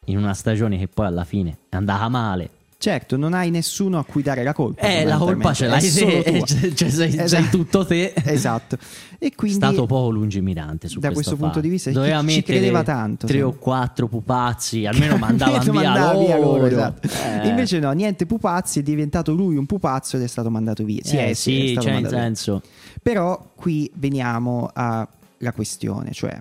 in 0.07 0.17
una 0.17 0.33
stagione 0.33 0.77
che 0.77 0.89
poi 0.89 1.05
alla 1.05 1.23
fine 1.23 1.59
è 1.69 1.77
andata 1.77 2.09
male. 2.09 2.49
Certo, 2.79 3.17
non 3.17 3.33
hai 3.33 3.49
nessuno 3.49 3.97
a 3.97 4.05
cui 4.05 4.21
dare 4.21 4.43
la 4.43 4.53
colpa. 4.53 4.81
Eh, 4.81 5.03
la 5.03 5.17
colpa 5.17 5.51
ce 5.51 5.65
l'hai 5.65 5.79
è 5.79 5.81
te, 5.81 5.87
solo 5.89 6.21
tua. 6.21 6.45
cioè, 6.45 6.73
cioè, 6.73 6.89
sei, 6.89 7.11
sei 7.11 7.23
Esatto. 7.23 7.57
tutto 7.57 7.85
te. 7.85 8.13
Esatto. 8.23 8.77
E 9.17 9.33
quindi 9.35 9.57
stato 9.57 9.87
poco 9.87 10.11
lungimirante 10.11 10.87
su 10.87 10.99
da 10.99 11.07
questo 11.11 11.31
questo 11.31 11.43
punto 11.43 11.59
di 11.59 11.69
vista, 11.69 11.89
Doveva 11.89 12.23
ci 12.27 12.43
credeva 12.43 12.83
tanto, 12.83 13.25
tre 13.25 13.37
sì. 13.37 13.41
o 13.43 13.53
quattro 13.53 14.07
pupazzi, 14.07 14.85
almeno 14.85 15.17
mandava 15.19 15.57
Almeno 15.57 15.79
via 15.79 15.89
mandava 15.91 16.19
via 16.19 16.37
loro. 16.37 16.65
esatto. 16.67 17.07
Eh. 17.07 17.47
Invece 17.47 17.79
no, 17.79 17.91
niente 17.93 18.27
pupazzi, 18.27 18.79
è 18.79 18.83
diventato 18.83 19.33
lui 19.33 19.55
un 19.55 19.65
pupazzo 19.65 20.17
ed 20.17 20.23
è 20.23 20.27
stato 20.27 20.51
mandato 20.51 20.83
via. 20.83 21.01
Sì, 21.03 21.17
Eh, 21.17 21.29
è, 21.29 21.33
sì, 21.33 21.57
è 21.57 21.59
sì, 21.61 21.67
stato 21.71 21.81
cioè 21.85 21.93
mandato 21.93 22.13
via. 22.15 22.23
senso 22.23 22.61
Però 23.01 23.51
qui 23.55 23.91
veniamo 23.95 24.69
alla 24.73 25.07
questione, 25.55 26.11
cioè 26.11 26.39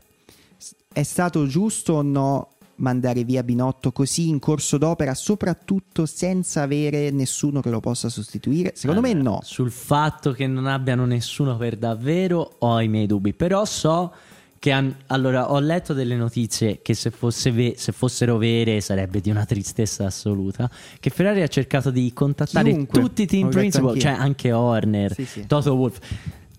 è 0.93 1.02
stato 1.02 1.47
giusto 1.47 1.95
o 1.95 2.02
no 2.02 2.49
mandare 2.76 3.25
via 3.25 3.42
Binotto 3.42 3.92
così 3.92 4.28
in 4.28 4.38
corso 4.38 4.78
d'opera, 4.78 5.14
soprattutto 5.14 6.06
senza 6.06 6.62
avere 6.62 7.11
nessuno 7.11 7.61
che 7.61 7.71
lo 7.71 7.80
possa 7.80 8.09
sostituire? 8.09 8.73
Secondo 8.75 9.00
me 9.00 9.11
Allora, 9.11 9.30
no. 9.30 9.40
Sul 9.42 9.71
fatto 9.71 10.33
che 10.33 10.47
non 10.47 10.66
abbiano 10.66 11.06
nessuno 11.06 11.56
per 11.56 11.76
davvero 11.76 12.56
ho 12.59 12.80
i 12.80 12.88
miei 12.88 13.06
dubbi, 13.06 13.33
però 13.35 13.64
so 13.64 14.12
che 14.59 14.73
han- 14.73 14.95
allora 15.09 15.52
ho 15.52 15.59
letto 15.61 15.92
delle 15.92 16.16
notizie 16.16 16.80
che 16.83 16.95
se, 16.95 17.11
fosse 17.11 17.52
ve- 17.52 17.75
se 17.76 17.92
fossero 17.92 18.37
vere 18.37 18.80
sarebbe 18.80 19.21
di 19.21 19.30
una 19.30 19.45
tristezza 19.45 20.06
assoluta, 20.06 20.68
che 20.99 21.11
Ferrari 21.11 21.42
ha 21.42 21.47
cercato 21.49 21.90
di 21.90 22.11
contattare 22.12 22.71
Chiunque. 22.71 23.00
tutti 23.00 23.23
i 23.23 23.26
team 23.26 23.50
principal, 23.50 23.88
anch'io. 23.90 24.00
cioè 24.02 24.12
anche 24.12 24.52
Horner, 24.52 25.12
Sì, 25.14 25.25
sì. 25.26 25.47
Toto 25.47 25.75
Wolff. 25.75 25.99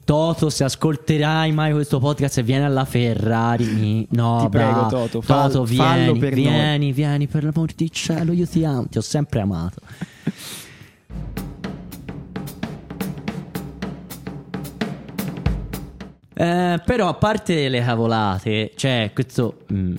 Toto, 0.07 0.49
se 0.49 0.63
ascolterai 0.63 1.51
mai 1.51 1.73
questo 1.73 1.99
podcast 1.99 2.37
e 2.37 2.43
vieni 2.43 2.63
alla 2.63 2.85
Ferrari, 2.85 3.65
mi... 3.65 4.07
no, 4.11 4.39
Ti 4.43 4.47
prego, 4.49 4.71
bravo. 4.71 4.87
Toto, 4.87 5.19
fall- 5.19 5.51
Toto, 5.51 5.65
vieni, 5.65 6.17
per 6.17 6.31
noi. 6.33 6.41
vieni, 6.43 6.91
vieni, 6.93 7.27
per 7.27 7.43
l'amor 7.43 7.73
di 7.75 7.91
cielo, 7.91 8.31
io 8.31 8.47
ti 8.47 8.63
amo, 8.63 8.85
ti 8.87 8.99
ho 8.99 9.01
sempre 9.01 9.41
amato. 9.41 9.81
Eh, 16.39 16.81
però 16.85 17.07
a 17.07 17.13
parte 17.15 17.67
le 17.67 17.81
cavolate, 17.81 18.71
cioè 18.75 19.09
questo 19.11 19.61
mm, 19.73 19.95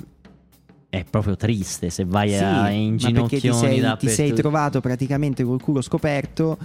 è 0.88 1.04
proprio 1.04 1.34
triste 1.36 1.90
se 1.90 2.04
vai 2.04 2.28
Sì, 2.30 2.36
a 2.36 2.70
in 2.70 2.96
ma 3.00 3.10
perché 3.10 3.40
ti 3.40 3.52
sei, 3.52 3.96
ti 3.98 4.08
sei 4.08 4.32
trovato 4.32 4.80
praticamente 4.80 5.42
col 5.42 5.60
culo 5.60 5.80
scoperto 5.82 6.56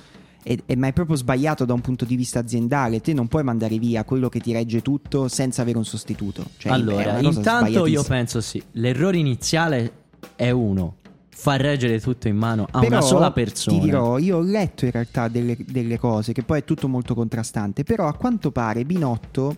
e, 0.44 0.62
e- 0.66 0.76
ma 0.76 0.88
è 0.88 0.94
proprio 0.94 1.16
sbagliato 1.16 1.66
da 1.66 1.74
un 1.74 1.82
punto 1.82 2.06
di 2.06 2.16
vista 2.16 2.40
aziendale. 2.40 3.02
Te 3.02 3.14
non 3.14 3.28
puoi 3.28 3.44
mandare 3.44 3.78
via 3.78 4.04
quello 4.04 4.30
che 4.30 4.40
ti 4.40 4.52
regge 4.52 4.82
tutto 4.82 5.28
senza 5.28 5.62
avere 5.62 5.78
un 5.78 5.86
sostituto. 5.86 6.46
Cioè, 6.58 6.72
allora, 6.72 7.20
intanto 7.20 7.86
io 7.86 8.04
penso 8.04 8.42
sì, 8.42 8.62
l'errore 8.74 9.18
iniziale 9.18 9.92
è 10.36 10.52
uno, 10.52 10.98
far 11.30 11.60
reggere 11.60 12.00
tutto 12.00 12.28
in 12.28 12.38
mano 12.38 12.68
a 12.70 12.80
Però, 12.80 12.98
una 12.98 13.02
sola 13.02 13.32
persona. 13.32 13.80
Ti 13.80 13.84
dirò, 13.84 14.18
io 14.18 14.38
ho 14.38 14.42
letto 14.42 14.86
in 14.86 14.92
realtà 14.92 15.28
delle, 15.28 15.58
delle 15.60 15.98
cose 15.98 16.34
che 16.34 16.44
poi 16.44 16.60
è 16.60 16.64
tutto 16.64 16.88
molto 16.88 17.16
contrastante. 17.16 17.84
Però 17.84 18.08
a 18.08 18.14
quanto 18.14 18.52
pare 18.52 18.86
Binotto, 18.86 19.56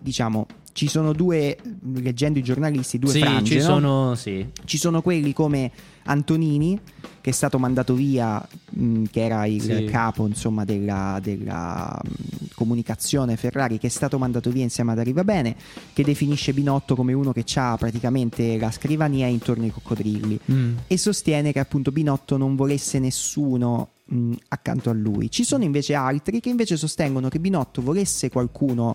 diciamo, 0.00 0.46
ci 0.76 0.88
sono 0.88 1.14
due, 1.14 1.56
leggendo 1.94 2.38
i 2.38 2.42
giornalisti, 2.42 2.98
due 2.98 3.10
sì, 3.12 3.20
frange. 3.20 3.52
ci 3.52 3.56
no? 3.56 3.62
sono, 3.62 4.14
sì. 4.14 4.46
Ci 4.66 4.76
sono 4.76 5.00
quelli 5.00 5.32
come 5.32 5.70
Antonini, 6.04 6.78
che 7.22 7.30
è 7.30 7.32
stato 7.32 7.58
mandato 7.58 7.94
via, 7.94 8.46
mh, 8.70 9.04
che 9.10 9.24
era 9.24 9.46
il 9.46 9.62
Sì. 9.62 9.84
capo 9.86 10.26
insomma, 10.26 10.64
della, 10.66 11.18
della, 11.22 11.98
mh, 12.04 12.44
comunicazione 12.54 13.36
Ferrari, 13.36 13.78
che 13.78 13.86
è 13.86 13.90
stato 13.90 14.18
mandato 14.18 14.50
via 14.50 14.62
insieme 14.64 14.92
ad 14.92 14.98
Arrivabene, 14.98 15.56
che 15.94 16.04
definisce 16.04 16.52
Binotto 16.52 16.94
come 16.94 17.14
uno 17.14 17.32
che 17.32 17.44
ha 17.54 17.76
praticamente 17.78 18.58
la 18.58 18.70
scrivania 18.70 19.26
intorno 19.26 19.64
ai 19.64 19.70
coccodrilli 19.70 20.38
Mm. 20.52 20.76
e 20.86 20.98
sostiene 20.98 21.52
che 21.52 21.58
appunto 21.58 21.90
Binotto 21.90 22.36
non 22.36 22.54
volesse 22.54 22.98
nessuno 22.98 23.88
mh, 24.04 24.32
accanto 24.48 24.90
a 24.90 24.92
lui. 24.92 25.30
Ci 25.30 25.42
sono 25.42 25.64
invece 25.64 25.94
altri 25.94 26.40
che 26.40 26.50
invece 26.50 26.76
sostengono 26.76 27.28
che 27.28 27.40
Binotto 27.40 27.80
volesse 27.82 28.28
qualcuno 28.30 28.94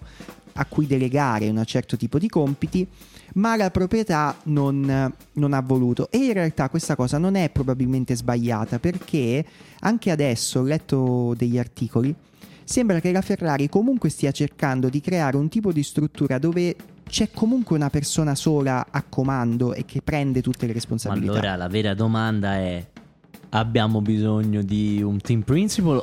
a 0.53 0.65
cui 0.65 0.87
delegare 0.87 1.49
un 1.49 1.61
certo 1.65 1.97
tipo 1.97 2.17
di 2.17 2.27
compiti, 2.27 2.87
ma 3.33 3.55
la 3.55 3.71
proprietà 3.71 4.35
non, 4.43 5.13
non 5.33 5.53
ha 5.53 5.61
voluto. 5.61 6.09
E 6.11 6.17
in 6.17 6.33
realtà 6.33 6.69
questa 6.69 6.95
cosa 6.95 7.17
non 7.17 7.35
è 7.35 7.49
probabilmente 7.49 8.15
sbagliata 8.15 8.79
perché 8.79 9.45
anche 9.79 10.11
adesso 10.11 10.59
ho 10.59 10.63
letto 10.63 11.33
degli 11.37 11.57
articoli. 11.57 12.13
Sembra 12.63 12.99
che 12.99 13.11
la 13.11 13.21
Ferrari 13.21 13.67
comunque 13.67 14.09
stia 14.09 14.31
cercando 14.31 14.87
di 14.87 15.01
creare 15.01 15.35
un 15.35 15.49
tipo 15.49 15.71
di 15.71 15.83
struttura 15.83 16.37
dove 16.37 16.75
c'è 17.07 17.29
comunque 17.33 17.75
una 17.75 17.89
persona 17.89 18.35
sola 18.35 18.87
a 18.89 19.03
comando 19.03 19.73
e 19.73 19.83
che 19.83 20.01
prende 20.01 20.41
tutte 20.41 20.67
le 20.67 20.73
responsabilità. 20.73 21.31
allora 21.33 21.55
la 21.57 21.67
vera 21.67 21.93
domanda 21.93 22.55
è: 22.55 22.85
abbiamo 23.49 24.01
bisogno 24.01 24.61
di 24.61 25.01
un 25.01 25.19
team 25.19 25.41
principal 25.41 26.01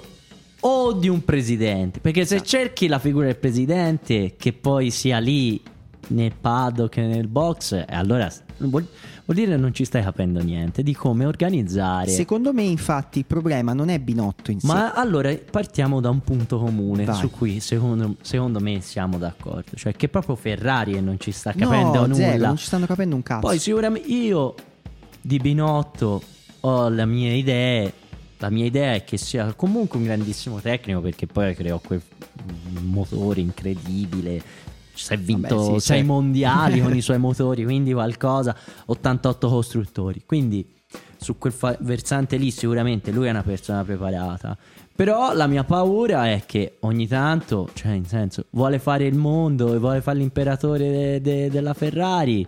o 0.60 0.92
di 0.92 1.08
un 1.08 1.24
presidente? 1.24 2.00
Perché 2.00 2.24
se 2.24 2.36
Esatto. 2.36 2.48
cerchi 2.50 2.86
la 2.88 2.98
figura 2.98 3.26
del 3.26 3.36
presidente 3.36 4.34
che 4.36 4.52
poi 4.52 4.90
sia 4.90 5.18
lì 5.18 5.60
nel 6.08 6.32
paddock 6.40 6.96
e 6.96 7.06
nel 7.06 7.28
box, 7.28 7.72
eh, 7.72 7.84
allora 7.88 8.32
vuol, 8.58 8.86
vuol 9.26 9.36
dire 9.36 9.50
che 9.52 9.56
non 9.58 9.74
ci 9.74 9.84
stai 9.84 10.02
capendo 10.02 10.42
niente 10.42 10.82
di 10.82 10.94
come 10.94 11.26
organizzare. 11.26 12.10
Secondo 12.10 12.52
me, 12.54 12.62
infatti, 12.62 13.18
il 13.18 13.24
problema 13.26 13.74
non 13.74 13.90
è 13.90 13.98
Binotto 13.98 14.50
in 14.50 14.58
sé. 14.60 14.66
Ma 14.66 14.94
allora 14.94 15.30
partiamo 15.50 16.00
da 16.00 16.08
un 16.08 16.20
punto 16.20 16.58
comune 16.58 17.04
Vai. 17.04 17.14
su 17.16 17.30
cui 17.30 17.60
secondo, 17.60 18.16
secondo 18.22 18.58
me 18.58 18.80
siamo 18.80 19.18
d'accordo, 19.18 19.72
cioè 19.74 19.92
che 19.94 20.08
proprio 20.08 20.34
Ferrari 20.34 20.98
non 21.02 21.20
ci 21.20 21.30
sta 21.30 21.52
no, 21.54 21.68
capendo 21.68 22.14
zero, 22.14 22.32
nulla. 22.32 22.46
non 22.48 22.56
ci 22.56 22.64
stanno 22.66 22.86
capendo 22.86 23.14
un 23.16 23.22
cazzo. 23.22 23.40
Poi 23.46 23.58
sicuramente 23.58 24.08
io 24.08 24.54
di 25.20 25.38
Binotto 25.38 26.22
ho 26.60 26.88
le 26.88 27.04
mie 27.06 27.34
idee. 27.34 27.92
La 28.38 28.50
mia 28.50 28.64
idea 28.64 28.94
è 28.94 29.04
che 29.04 29.16
sia 29.16 29.52
comunque 29.54 29.98
un 29.98 30.04
grandissimo 30.04 30.60
tecnico 30.60 31.00
perché 31.00 31.26
poi 31.26 31.54
creò 31.54 31.78
quel 31.78 32.00
motore 32.82 33.40
incredibile. 33.40 34.42
Si 34.94 35.12
è 35.12 35.18
vinto 35.18 35.56
Vabbè, 35.56 35.78
sì, 35.80 35.86
6 35.86 35.96
certo. 35.98 36.12
mondiali 36.12 36.80
con 36.80 36.94
i 36.96 37.00
suoi 37.02 37.18
motori, 37.18 37.64
quindi 37.64 37.92
qualcosa, 37.92 38.56
88 38.86 39.48
costruttori. 39.48 40.22
Quindi 40.26 40.66
su 41.16 41.36
quel 41.38 41.52
fa- 41.52 41.76
versante 41.80 42.36
lì 42.36 42.50
sicuramente 42.50 43.10
lui 43.10 43.26
è 43.26 43.30
una 43.30 43.42
persona 43.42 43.84
preparata. 43.84 44.56
Però 44.94 45.32
la 45.32 45.46
mia 45.46 45.62
paura 45.62 46.26
è 46.26 46.42
che 46.44 46.78
ogni 46.80 47.06
tanto, 47.06 47.68
cioè 47.74 47.92
in 47.92 48.04
senso, 48.06 48.46
vuole 48.50 48.80
fare 48.80 49.04
il 49.06 49.14
mondo 49.14 49.72
e 49.74 49.78
vuole 49.78 50.00
fare 50.00 50.18
l'imperatore 50.18 50.90
de- 50.90 51.20
de- 51.20 51.50
della 51.50 51.74
Ferrari. 51.74 52.44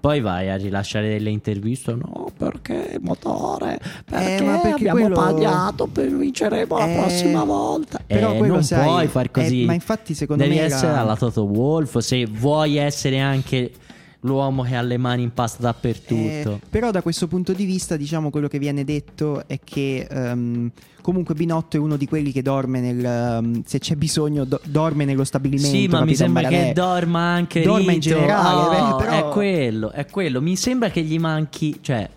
Poi 0.00 0.20
vai 0.20 0.48
a 0.48 0.56
rilasciare 0.56 1.08
delle 1.08 1.30
interviste. 1.30 1.92
No, 1.94 2.30
perché 2.36 2.98
motore? 3.00 3.80
Perché, 4.04 4.34
Eh, 4.36 4.42
perché 4.62 4.68
abbiamo 4.88 5.00
quello- 5.00 5.14
pagato 5.16 5.86
per 5.88 6.08
vinceremo 6.14 6.78
la 6.78 6.88
Eh, 6.88 6.96
prossima 7.00 7.42
volta. 7.44 8.00
però 8.06 8.32
eh, 8.34 8.46
non 8.46 8.62
sai, 8.62 8.84
puoi 8.84 9.06
far 9.08 9.24
eh, 9.26 9.30
così. 9.32 9.64
ma 9.64 9.74
infatti, 9.74 10.14
secondo 10.14 10.44
Devi 10.44 10.54
me 10.54 10.62
essere 10.62 10.92
la- 10.92 11.00
alla 11.00 11.16
Toto 11.16 11.42
Wolf. 11.44 11.98
Se 11.98 12.24
vuoi 12.26 12.76
essere 12.76 13.18
anche 13.18 13.72
l'uomo 14.22 14.62
che 14.64 14.74
ha 14.74 14.82
le 14.82 14.96
mani 14.96 15.22
in 15.22 15.32
pasta 15.32 15.62
dappertutto. 15.62 16.52
Eh, 16.54 16.60
però 16.68 16.90
da 16.90 17.02
questo 17.02 17.26
punto 17.28 17.52
di 17.52 17.64
vista, 17.64 17.96
diciamo, 17.96 18.30
quello 18.30 18.48
che 18.48 18.58
viene 18.58 18.84
detto 18.84 19.44
è 19.46 19.58
che 19.62 20.06
ehm, 20.10 20.70
comunque 21.02 21.34
Binotto 21.34 21.76
è 21.76 21.80
uno 21.80 21.96
di 21.96 22.06
quelli 22.06 22.32
che 22.32 22.42
dorme 22.42 22.80
nel... 22.80 23.04
ehm, 23.04 23.62
se 23.64 23.78
c'è 23.78 23.94
bisogno, 23.94 24.44
do- 24.44 24.60
dorme 24.64 25.04
nello 25.04 25.24
stabilimento. 25.24 25.76
Sì, 25.76 25.86
ma 25.88 26.04
mi 26.04 26.14
sembra 26.16 26.42
Maranè. 26.42 26.66
che 26.68 26.72
dorma 26.72 27.20
anche 27.20 27.62
Dorma 27.62 27.92
in 27.92 28.00
Rito. 28.00 28.08
generale, 28.14 28.76
Oh, 28.92 28.96
beh, 28.96 29.04
però- 29.04 29.28
È 29.30 29.32
quello, 29.32 29.90
è 29.92 30.06
quello. 30.06 30.40
Mi 30.40 30.56
sembra 30.56 30.90
che 30.90 31.02
gli 31.02 31.18
manchi, 31.18 31.78
cioè, 31.80 32.08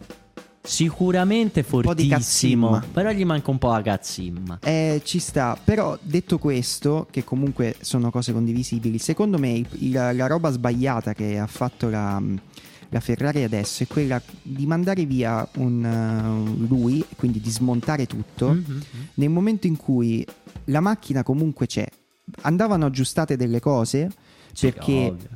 sicuramente 0.63 1.63
fortissimo, 1.63 2.81
però 2.91 3.11
gli 3.11 3.25
manca 3.25 3.51
un 3.51 3.57
po' 3.57 3.69
la 3.71 3.81
cazzimma. 3.81 4.59
Eh, 4.63 5.01
ci 5.03 5.19
sta, 5.19 5.57
però 5.61 5.97
detto 6.01 6.37
questo, 6.37 7.07
che 7.09 7.23
comunque 7.23 7.75
sono 7.81 8.11
cose 8.11 8.31
condivisibili, 8.33 8.97
secondo 8.99 9.37
me 9.37 9.51
il- 9.51 9.67
il- 9.79 9.91
la 9.91 10.27
roba 10.27 10.51
sbagliata 10.51 11.13
che 11.13 11.37
ha 11.39 11.47
fatto 11.47 11.89
la, 11.89 12.21
la 12.89 12.99
Ferrari 12.99 13.43
adesso 13.43 13.83
è 13.83 13.87
quella 13.87 14.21
di 14.41 14.65
mandare 14.65 15.05
via 15.05 15.47
un, 15.55 15.83
uh, 15.83 16.67
lui, 16.67 17.03
quindi 17.15 17.39
di 17.39 17.49
smontare 17.49 18.05
tutto, 18.05 18.49
Mhm. 18.49 18.81
nel 19.15 19.29
momento 19.29 19.65
in 19.67 19.77
cui 19.77 20.25
la 20.65 20.79
macchina 20.79 21.23
comunque 21.23 21.65
c'è. 21.67 21.87
Andavano 22.41 22.85
aggiustate 22.85 23.35
delle 23.35 23.59
cose 23.59 24.09
perché 24.59 24.91
ovvio. 24.91 25.27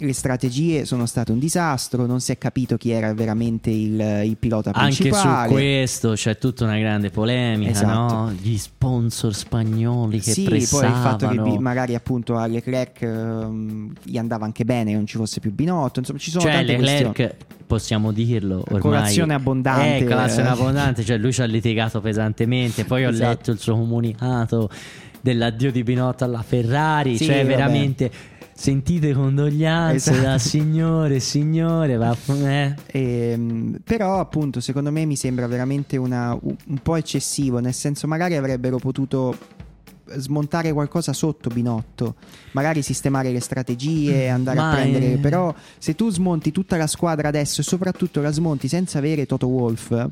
Le 0.00 0.12
strategie 0.12 0.84
sono 0.84 1.06
state 1.06 1.32
un 1.32 1.40
disastro, 1.40 2.06
non 2.06 2.20
si 2.20 2.30
è 2.30 2.38
capito 2.38 2.76
chi 2.76 2.90
era 2.90 3.12
veramente 3.14 3.70
il, 3.70 4.00
il 4.24 4.36
pilota 4.38 4.70
Anche 4.72 5.08
principale. 5.08 5.48
su 5.48 5.54
questo 5.54 6.12
c'è 6.12 6.38
tutta 6.38 6.62
una 6.64 6.78
grande 6.78 7.10
polemica, 7.10 7.70
Esatto. 7.72 8.14
no? 8.14 8.32
Gli 8.40 8.56
sponsor 8.56 9.34
spagnoli 9.34 10.20
che 10.20 10.30
sì, 10.32 10.44
poi 10.44 10.52
il 10.52 10.58
pressavano. 10.68 10.94
fatto 11.02 11.28
che 11.28 11.58
magari 11.58 11.96
appunto 11.96 12.36
a 12.36 12.46
Leclerc 12.46 13.02
ehm, 13.02 13.92
gli 14.04 14.16
andava 14.18 14.44
anche 14.44 14.64
bene, 14.64 14.92
non 14.92 15.04
ci 15.04 15.16
fosse 15.16 15.40
più 15.40 15.52
Binotto, 15.52 15.98
insomma 15.98 16.18
ci 16.20 16.30
sono 16.30 16.44
cioè 16.44 16.52
tante 16.52 16.76
Leclerc 16.76 17.14
questioni. 17.16 17.34
possiamo 17.66 18.12
dirlo 18.12 18.58
ormai. 18.66 18.80
Colazione 18.80 19.34
abbondante. 19.34 19.96
Eh, 19.98 20.04
colazione 20.04 20.48
abbondante, 20.48 21.04
cioè 21.04 21.16
lui 21.18 21.32
ci 21.32 21.42
ha 21.42 21.44
litigato 21.46 22.00
pesantemente, 22.00 22.84
poi 22.84 23.04
ho 23.04 23.08
Esatto. 23.10 23.28
letto 23.30 23.50
il 23.50 23.58
suo 23.58 23.74
comunicato 23.74 24.70
dell'addio 25.20 25.72
di 25.72 25.82
Binotto 25.82 26.22
alla 26.22 26.42
Ferrari, 26.42 27.16
Sì, 27.16 27.24
cioè 27.24 27.38
vabbè. 27.38 27.46
veramente 27.48 28.10
sentite 28.60 29.12
condoglianze 29.12 30.10
Esatto. 30.10 30.26
da 30.26 30.38
signore, 30.38 31.20
signore, 31.20 31.94
va, 31.96 32.16
eh. 32.44 32.74
Ehm, 32.86 33.78
però 33.84 34.18
appunto 34.18 34.58
secondo 34.58 34.90
me 34.90 35.04
mi 35.04 35.14
sembra 35.14 35.46
veramente 35.46 35.96
una- 35.96 36.36
un 36.42 36.78
po' 36.82 36.96
eccessivo, 36.96 37.60
nel 37.60 37.72
senso 37.72 38.08
magari 38.08 38.34
avrebbero 38.34 38.78
potuto 38.78 39.36
smontare 40.16 40.72
qualcosa 40.72 41.12
sotto 41.12 41.50
Binotto, 41.50 42.16
magari 42.52 42.82
sistemare 42.82 43.30
le 43.30 43.38
strategie, 43.40 44.28
andare 44.28 44.58
a 44.58 44.62
Ma, 44.62 44.72
prendere, 44.74 45.12
eh, 45.12 45.18
però 45.18 45.54
se 45.78 45.94
tu 45.94 46.10
smonti 46.10 46.50
tutta 46.50 46.76
la 46.76 46.88
squadra 46.88 47.28
adesso 47.28 47.60
e 47.60 47.64
soprattutto 47.64 48.20
la 48.20 48.32
smonti 48.32 48.66
senza 48.66 48.98
avere 48.98 49.24
Toto 49.26 49.46
Wolf, 49.46 50.08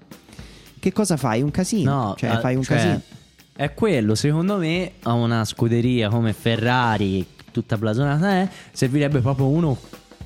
che 0.78 0.92
cosa 0.92 1.16
fai? 1.16 1.42
Un 1.42 1.50
casino, 1.50 1.90
No, 1.94 2.14
cioè 2.16 2.38
fai 2.38 2.54
un 2.54 2.62
cioè, 2.62 2.76
casino. 2.76 3.00
È 3.56 3.74
quello, 3.74 4.14
secondo 4.14 4.58
me, 4.58 4.92
a 5.02 5.14
una 5.14 5.44
scuderia 5.44 6.10
come 6.10 6.32
Ferrari, 6.34 7.26
tutta 7.60 7.78
blasonata 7.78 8.30
è, 8.32 8.48
servirebbe 8.72 9.20
proprio 9.20 9.46
uno 9.46 9.78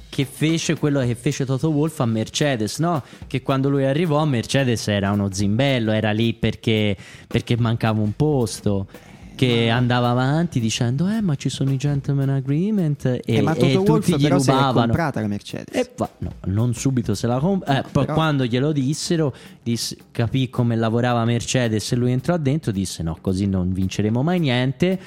che 0.08 0.24
fece 0.24 0.76
quello 0.76 0.98
che 1.00 1.14
fece 1.14 1.44
Toto 1.46 1.68
Wolff 1.70 2.00
a 2.00 2.06
Mercedes, 2.06 2.78
no? 2.78 3.02
Che 3.28 3.42
quando 3.42 3.68
lui 3.68 3.84
arrivò 3.84 4.24
Mercedes 4.24 4.88
era 4.88 5.12
uno 5.12 5.28
zimbello, 5.32 5.92
era 5.92 6.10
lì 6.10 6.34
perché, 6.34 6.96
perché 7.28 7.56
mancava 7.56 8.00
un 8.00 8.12
posto. 8.16 8.88
Che 9.36 9.70
andava 9.70 10.10
avanti 10.10 10.60
dicendo: 10.60 11.08
Eh, 11.08 11.22
ma 11.22 11.34
ci 11.36 11.48
sono 11.48 11.70
i 11.72 11.78
gentleman 11.78 12.28
agreement. 12.28 13.06
E, 13.06 13.22
Eh, 13.24 13.40
ma 13.40 13.54
e 13.54 13.58
Toto 13.58 13.80
Wolf 13.90 14.04
tutti 14.04 14.18
gli 14.18 14.22
però 14.24 14.38
se 14.38 14.50
l'è 14.50 14.56
rubavano. 14.58 14.86
comprata 14.88 15.20
la 15.22 15.26
Mercedes. 15.28 15.74
E 15.74 15.90
va- 15.96 16.10
no, 16.18 16.32
non 16.46 16.74
subito 16.74 17.14
se 17.14 17.26
la 17.26 17.38
compra. 17.38 17.78
Eh, 17.78 17.82
poi 17.90 18.04
Però- 18.04 18.14
quando 18.16 18.44
glielo 18.44 18.70
dissero, 18.72 19.32
disse- 19.62 19.96
capì 20.10 20.50
come 20.50 20.76
lavorava 20.76 21.24
Mercedes 21.24 21.90
e 21.92 21.96
lui 21.96 22.10
entrò 22.12 22.36
dentro, 22.36 22.70
disse 22.72 23.02
no, 23.02 23.16
così 23.20 23.46
non 23.46 23.72
vinceremo 23.72 24.22
mai 24.22 24.40
niente. 24.40 24.98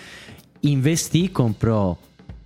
Investì, 0.61 1.29
comprò 1.29 1.95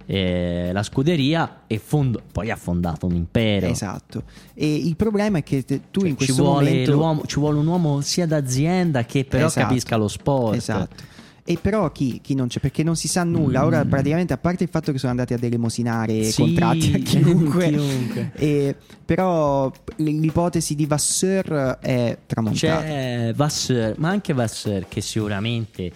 eh, 0.10 0.70
la 0.72 0.84
scuderia 0.84 1.64
e 1.68 1.78
fondo- 1.80 2.22
poi 2.32 2.50
ha 2.50 2.56
fondato 2.56 3.06
un 3.06 3.14
impero. 3.16 3.68
Esatto. 3.68 4.24
E 4.54 4.74
il 4.76 4.96
problema 4.96 5.40
è 5.40 5.44
che 5.44 5.64
te- 5.66 5.82
tu 5.92 6.00
Cioè, 6.00 6.10
in 6.10 6.18
ci, 6.18 6.26
questo 6.26 6.44
vuole 6.44 6.86
momento 6.88 7.26
ci 7.28 7.40
vuole 7.40 7.60
un 7.60 7.68
uomo 7.68 8.02
sia 8.02 8.26
d'azienda 8.26 9.04
che 9.06 9.26
però 9.26 9.48
Esatto. 9.48 9.68
capisca 9.68 9.98
lo 9.98 10.08
sport. 10.08 10.56
Esatto. 10.56 11.16
E 11.50 11.58
però 11.62 11.92
chi, 11.94 12.20
chi 12.22 12.36
non 12.36 12.48
c'è? 12.48 12.60
Perché 12.60 12.84
non 12.84 12.98
si 12.98 13.08
sa 13.08 13.24
nulla. 13.24 13.66
Ora 13.66 13.86
praticamente, 13.86 14.34
a 14.34 14.38
parte 14.38 14.64
il 14.66 14.70
fatto 14.70 14.92
che 14.92 14.98
sono 14.98 15.12
andati 15.12 15.34
a 15.34 15.38
elemosinare 15.42 16.14
Mm. 16.14 16.22
Sì, 16.24 16.42
contratti 16.42 16.94
a 16.94 16.98
chiunque, 17.04 17.70
chiunque. 17.70 18.32
e- 18.36 18.76
però 19.06 19.72
l'ipotesi 19.98 20.76
di 20.76 20.86
Vasseur 20.86 21.78
è 21.82 22.18
tramontata. 22.26 22.82
C'è 22.82 23.34
Vasseur, 23.34 23.96
ma 23.98 24.10
anche 24.10 24.34
Vasseur 24.34 24.88
che 24.90 25.00
sicuramente 25.00 25.90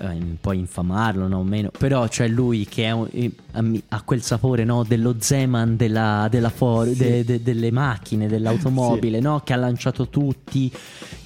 eh, 0.00 0.18
puoi 0.40 0.58
infamarlo, 0.58 1.26
no? 1.28 1.42
Meno, 1.42 1.70
però 1.76 2.06
c'è 2.08 2.28
lui 2.28 2.66
che 2.66 2.84
è 2.84 2.90
un- 2.92 3.80
ha 3.88 4.02
quel 4.02 4.22
sapore 4.22 4.64
no? 4.64 4.84
dello 4.84 5.16
Zeman 5.18 5.76
della, 5.76 6.28
della 6.30 6.50
for- 6.50 6.88
de- 6.88 7.24
de- 7.24 7.42
delle 7.42 7.70
macchine, 7.70 8.26
dell'automobile, 8.28 9.20
no? 9.20 9.40
che 9.44 9.52
ha 9.52 9.56
lanciato 9.56 10.08
tutti, 10.08 10.70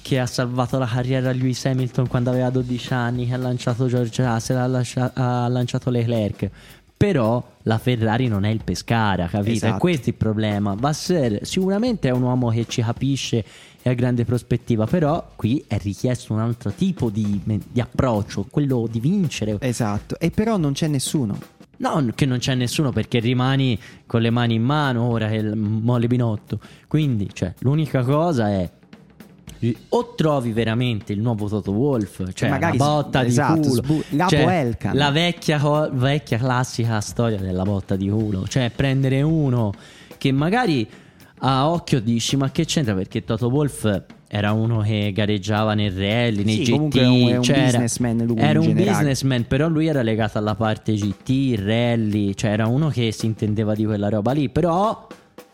che 0.01 0.19
ha 0.19 0.25
salvato 0.25 0.77
la 0.77 0.87
carriera 0.87 1.29
a 1.29 1.33
Lewis 1.33 1.65
Hamilton 1.65 2.07
quando 2.07 2.29
aveva 2.31 2.49
12 2.49 2.93
anni, 2.93 3.27
che 3.27 3.33
ha 3.33 3.37
lanciato 3.37 3.87
George 3.87 4.23
Russell, 4.25 4.57
ha, 4.57 4.67
lascia- 4.67 5.11
ha 5.13 5.47
lanciato 5.47 5.89
Leclerc. 5.89 6.49
Però 6.95 7.43
la 7.63 7.77
Ferrari 7.79 8.27
non 8.29 8.45
è 8.45 8.49
il 8.49 8.61
Pescara, 8.63 9.27
capito? 9.27 9.51
Esatto. 9.51 9.75
E 9.75 9.79
questo 9.79 10.05
è 10.05 10.09
il 10.09 10.15
problema. 10.15 10.73
Vasseur 10.77 11.39
sicuramente 11.41 12.07
è 12.07 12.11
un 12.11 12.21
uomo 12.21 12.47
che 12.49 12.65
ci 12.65 12.81
capisce 12.81 13.43
e 13.85 13.89
ha 13.89 13.93
grande 13.93 14.23
prospettiva, 14.23 14.85
però 14.87 15.31
qui 15.35 15.63
è 15.67 15.77
richiesto 15.77 16.31
un 16.31 16.39
altro 16.39 16.71
tipo 16.71 17.09
di, 17.09 17.39
di 17.43 17.81
approccio, 17.81 18.47
quello 18.49 18.87
di 18.89 19.01
vincere. 19.01 19.57
Esatto. 19.59 20.17
E 20.19 20.31
però 20.31 20.55
non 20.57 20.71
c'è 20.71 20.87
nessuno. 20.87 21.37
No, 21.77 22.05
che 22.15 22.25
non 22.25 22.37
c'è 22.37 22.55
nessuno 22.55 22.91
perché 22.93 23.19
rimani 23.19 23.77
con 24.05 24.21
le 24.21 24.29
mani 24.29 24.53
in 24.53 24.63
mano 24.63 25.03
ora 25.03 25.27
che 25.27 25.35
il 25.35 25.55
mole 25.57 26.07
Binotto. 26.07 26.59
Quindi, 26.87 27.29
cioè, 27.33 27.53
l'unica 27.59 28.03
cosa 28.03 28.49
è 28.49 28.69
o 29.89 30.13
trovi 30.15 30.51
veramente 30.51 31.13
il 31.13 31.21
nuovo 31.21 31.47
Toto 31.47 31.71
Wolf, 31.71 32.33
cioè 32.33 32.49
magari 32.49 32.77
la 32.77 32.85
botta 32.85 33.19
s- 33.19 33.23
di 33.23 33.29
esatto, 33.29 33.59
culo, 33.61 33.73
sbu- 33.83 34.03
Lapo 34.09 34.29
cioè, 34.29 34.75
la 34.93 35.11
vecchia, 35.11 35.89
vecchia 35.91 36.37
classica 36.37 36.99
storia 36.99 37.37
della 37.37 37.63
botta 37.63 37.95
di 37.95 38.09
culo, 38.09 38.45
cioè 38.47 38.71
prendere 38.75 39.21
uno 39.21 39.71
che 40.17 40.31
magari 40.33 40.85
a 41.45 41.69
occhio 41.69 41.99
dici 41.99 42.37
ma 42.37 42.49
che 42.51 42.63
c'entra 42.65 42.93
perché 42.93 43.23
Toto 43.25 43.47
Wolf 43.47 44.03
era 44.27 44.51
uno 44.53 44.79
che 44.79 45.11
gareggiava 45.13 45.73
nel 45.73 45.91
rally, 45.91 46.43
nei 46.43 46.55
Sì, 46.55 46.63
GT, 46.63 46.71
comunque 46.71 47.01
è 47.01 47.05
un- 47.07 47.27
è 47.29 47.37
un 47.37 47.43
cioè 47.43 47.57
era- 47.57 47.65
businessman 47.65 48.17
lui 48.25 48.31
in 48.37 48.39
era 48.39 48.59
un 48.59 48.73
businessman, 48.73 49.45
però 49.47 49.67
lui 49.67 49.87
era 49.87 50.01
legato 50.01 50.37
alla 50.37 50.55
parte 50.55 50.93
GT, 50.93 51.55
rally, 51.59 52.33
cioè 52.33 52.51
era 52.51 52.65
uno 52.67 52.87
che 52.89 53.11
si 53.11 53.25
intendeva 53.25 53.75
di 53.75 53.85
quella 53.85 54.09
roba 54.09 54.31
lì, 54.31 54.49
però 54.49 55.05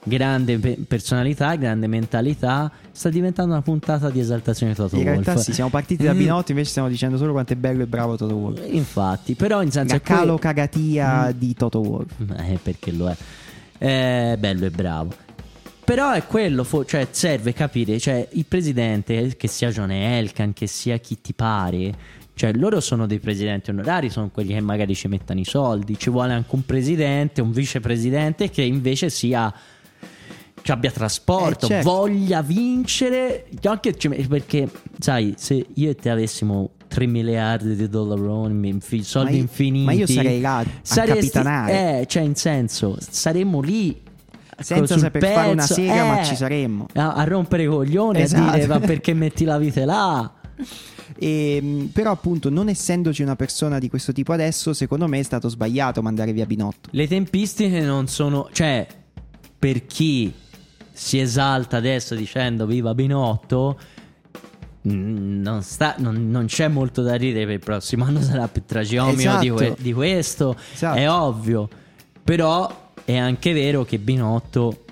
grande 0.04 0.58
pe- 0.60 0.78
personalità, 0.88 1.56
grande 1.56 1.88
mentalità, 1.88 2.72
sta 2.92 3.10
diventando 3.10 3.52
una 3.52 3.62
puntata 3.62 4.10
di 4.10 4.20
esaltazione 4.20 4.72
di 4.72 4.78
Toto 4.78 4.96
In 4.96 5.02
Wolff. 5.08 5.26
realtà 5.26 5.42
sì, 5.42 5.52
siamo 5.54 5.70
partiti 5.72 6.04
da 6.06 6.14
Mm. 6.14 6.18
Binotto, 6.18 6.52
invece 6.52 6.70
stiamo 6.70 6.88
dicendo 6.88 7.18
solo 7.18 7.34
quanto 7.34 7.52
è 7.54 7.56
bello 7.58 7.82
e 7.84 7.88
bravo 7.88 8.16
Toto 8.16 8.36
Wolf. 8.36 8.62
Infatti, 8.72 9.34
però 9.34 9.62
in 9.62 9.72
senso 9.72 9.96
La 9.96 10.02
calo 10.02 10.38
cagatia 10.38 11.34
di 11.36 11.54
Toto 11.54 11.80
Wolf. 11.82 12.14
Eh, 12.48 12.60
perché 12.64 12.92
lo 12.94 13.10
è. 13.10 13.16
È 13.78 14.36
bello 14.40 14.66
e 14.66 14.70
bravo. 14.70 15.14
Però 15.90 16.12
è 16.12 16.24
quello, 16.28 16.64
fo- 16.64 16.86
cioè 16.86 17.08
serve 17.10 17.52
capire, 17.52 17.98
cioè 18.00 18.28
il 18.34 18.46
presidente, 18.46 19.36
che 19.36 19.48
sia 19.48 19.72
John 19.72 19.90
Elkan, 19.90 20.54
che 20.54 20.68
sia 20.68 20.98
chi 20.98 21.20
ti 21.20 21.34
pare, 21.34 21.92
cioè 22.36 22.54
loro 22.54 22.80
sono 22.80 23.08
dei 23.08 23.18
presidenti 23.18 23.72
onorari, 23.72 24.10
sono 24.12 24.30
quelli 24.30 24.54
che 24.54 24.62
magari 24.62 24.94
ci 24.94 25.08
mettono 25.08 25.40
i 25.40 25.46
soldi, 25.46 25.98
ci 25.98 26.12
vuole 26.12 26.34
anche 26.34 26.54
un 26.54 26.64
presidente, 26.64 27.42
un 27.42 27.52
vicepresidente 27.52 28.52
che 28.52 28.62
invece 28.62 29.10
sia 29.10 29.52
che 30.62 30.72
abbia 30.72 30.92
trasporto, 30.92 31.66
Eh, 31.66 31.70
certo. 31.70 31.90
voglia 31.90 32.44
vincere, 32.44 33.48
perché 34.28 34.70
sai, 35.00 35.34
se 35.38 35.66
io 35.74 35.90
e 35.90 35.96
te 35.96 36.12
avessimo 36.12 36.70
3 36.88 37.08
miliardi 37.08 37.76
di 37.76 37.90
dollari, 37.90 38.22
soldi 39.04 39.32
Ma 39.32 39.36
io- 39.38 39.42
infiniti, 39.42 39.86
ma 39.86 39.92
io 39.94 40.06
sarei 40.06 40.40
là 40.40 40.58
a 40.60 40.66
saresti- 40.84 41.20
capitanare. 41.32 42.02
Eh, 42.02 42.06
cioè 42.06 42.22
in 42.22 42.36
senso, 42.36 42.96
saremmo 43.00 43.62
lì 43.62 44.02
Senza 44.62 44.94
sul 44.94 45.02
saper 45.04 45.24
fare 45.34 45.52
una 45.52 45.62
pezzo, 45.62 45.74
sega, 45.74 46.06
ma 46.06 46.22
eh, 46.22 46.26
ci 46.26 46.36
saremmo. 46.36 46.88
A, 46.96 47.14
a 47.14 47.24
rompere 47.24 47.64
i 47.64 47.68
coglioni 47.68 48.22
Esatto. 48.22 48.50
a 48.50 48.54
dire 48.56 48.68
ma 48.68 48.80
perché 48.80 49.14
metti 49.14 49.44
la 49.46 49.58
vite 49.58 49.86
là? 49.86 50.32
E, 51.22 51.60
mh, 51.62 51.86
però 51.88 52.12
appunto 52.12 52.50
non 52.50 52.70
essendoci 52.70 53.22
una 53.24 53.36
persona 53.36 53.78
di 53.78 53.90
questo 53.90 54.14
tipo 54.14 54.32
adesso 54.32 54.72
secondo 54.74 55.06
me 55.08 55.20
è 55.20 55.24
stato 55.24 55.50
sbagliato 55.50 56.02
mandare 56.02 56.32
via 56.32 56.46
Binotto 56.46 56.90
Le 56.92 57.08
tempistiche 57.08 57.82
non 57.82 58.08
sono, 58.08 58.48
cioè, 58.54 58.88
per 59.58 59.86
chi 59.86 60.32
si 60.92 61.20
esalta 61.20 61.76
adesso 61.78 62.16
dicendo 62.16 62.66
viva 62.66 62.94
Binotto, 62.94 63.78
non, 64.84 65.62
sta- 65.62 65.96
non- 65.98 66.30
non 66.30 66.46
c'è 66.46 66.68
molto 66.70 67.02
da 67.02 67.16
ridere 67.16 67.46
per 67.46 67.54
il 67.56 67.60
prossimo 67.60 68.06
anno 68.06 68.22
sarà 68.22 68.48
più 68.48 68.64
tragicomio 68.66 69.40
di, 69.40 69.50
que- 69.50 69.66
Esatto. 69.66 69.82
di 69.82 69.94
questo, 69.94 70.56
Esatto. 70.74 70.98
è 70.98 71.10
ovvio. 71.10 71.68
Però 72.24 72.89
è 73.10 73.18
anche 73.18 73.54
vero 73.54 73.84
che 73.84 73.98
Binotto, 73.98 74.84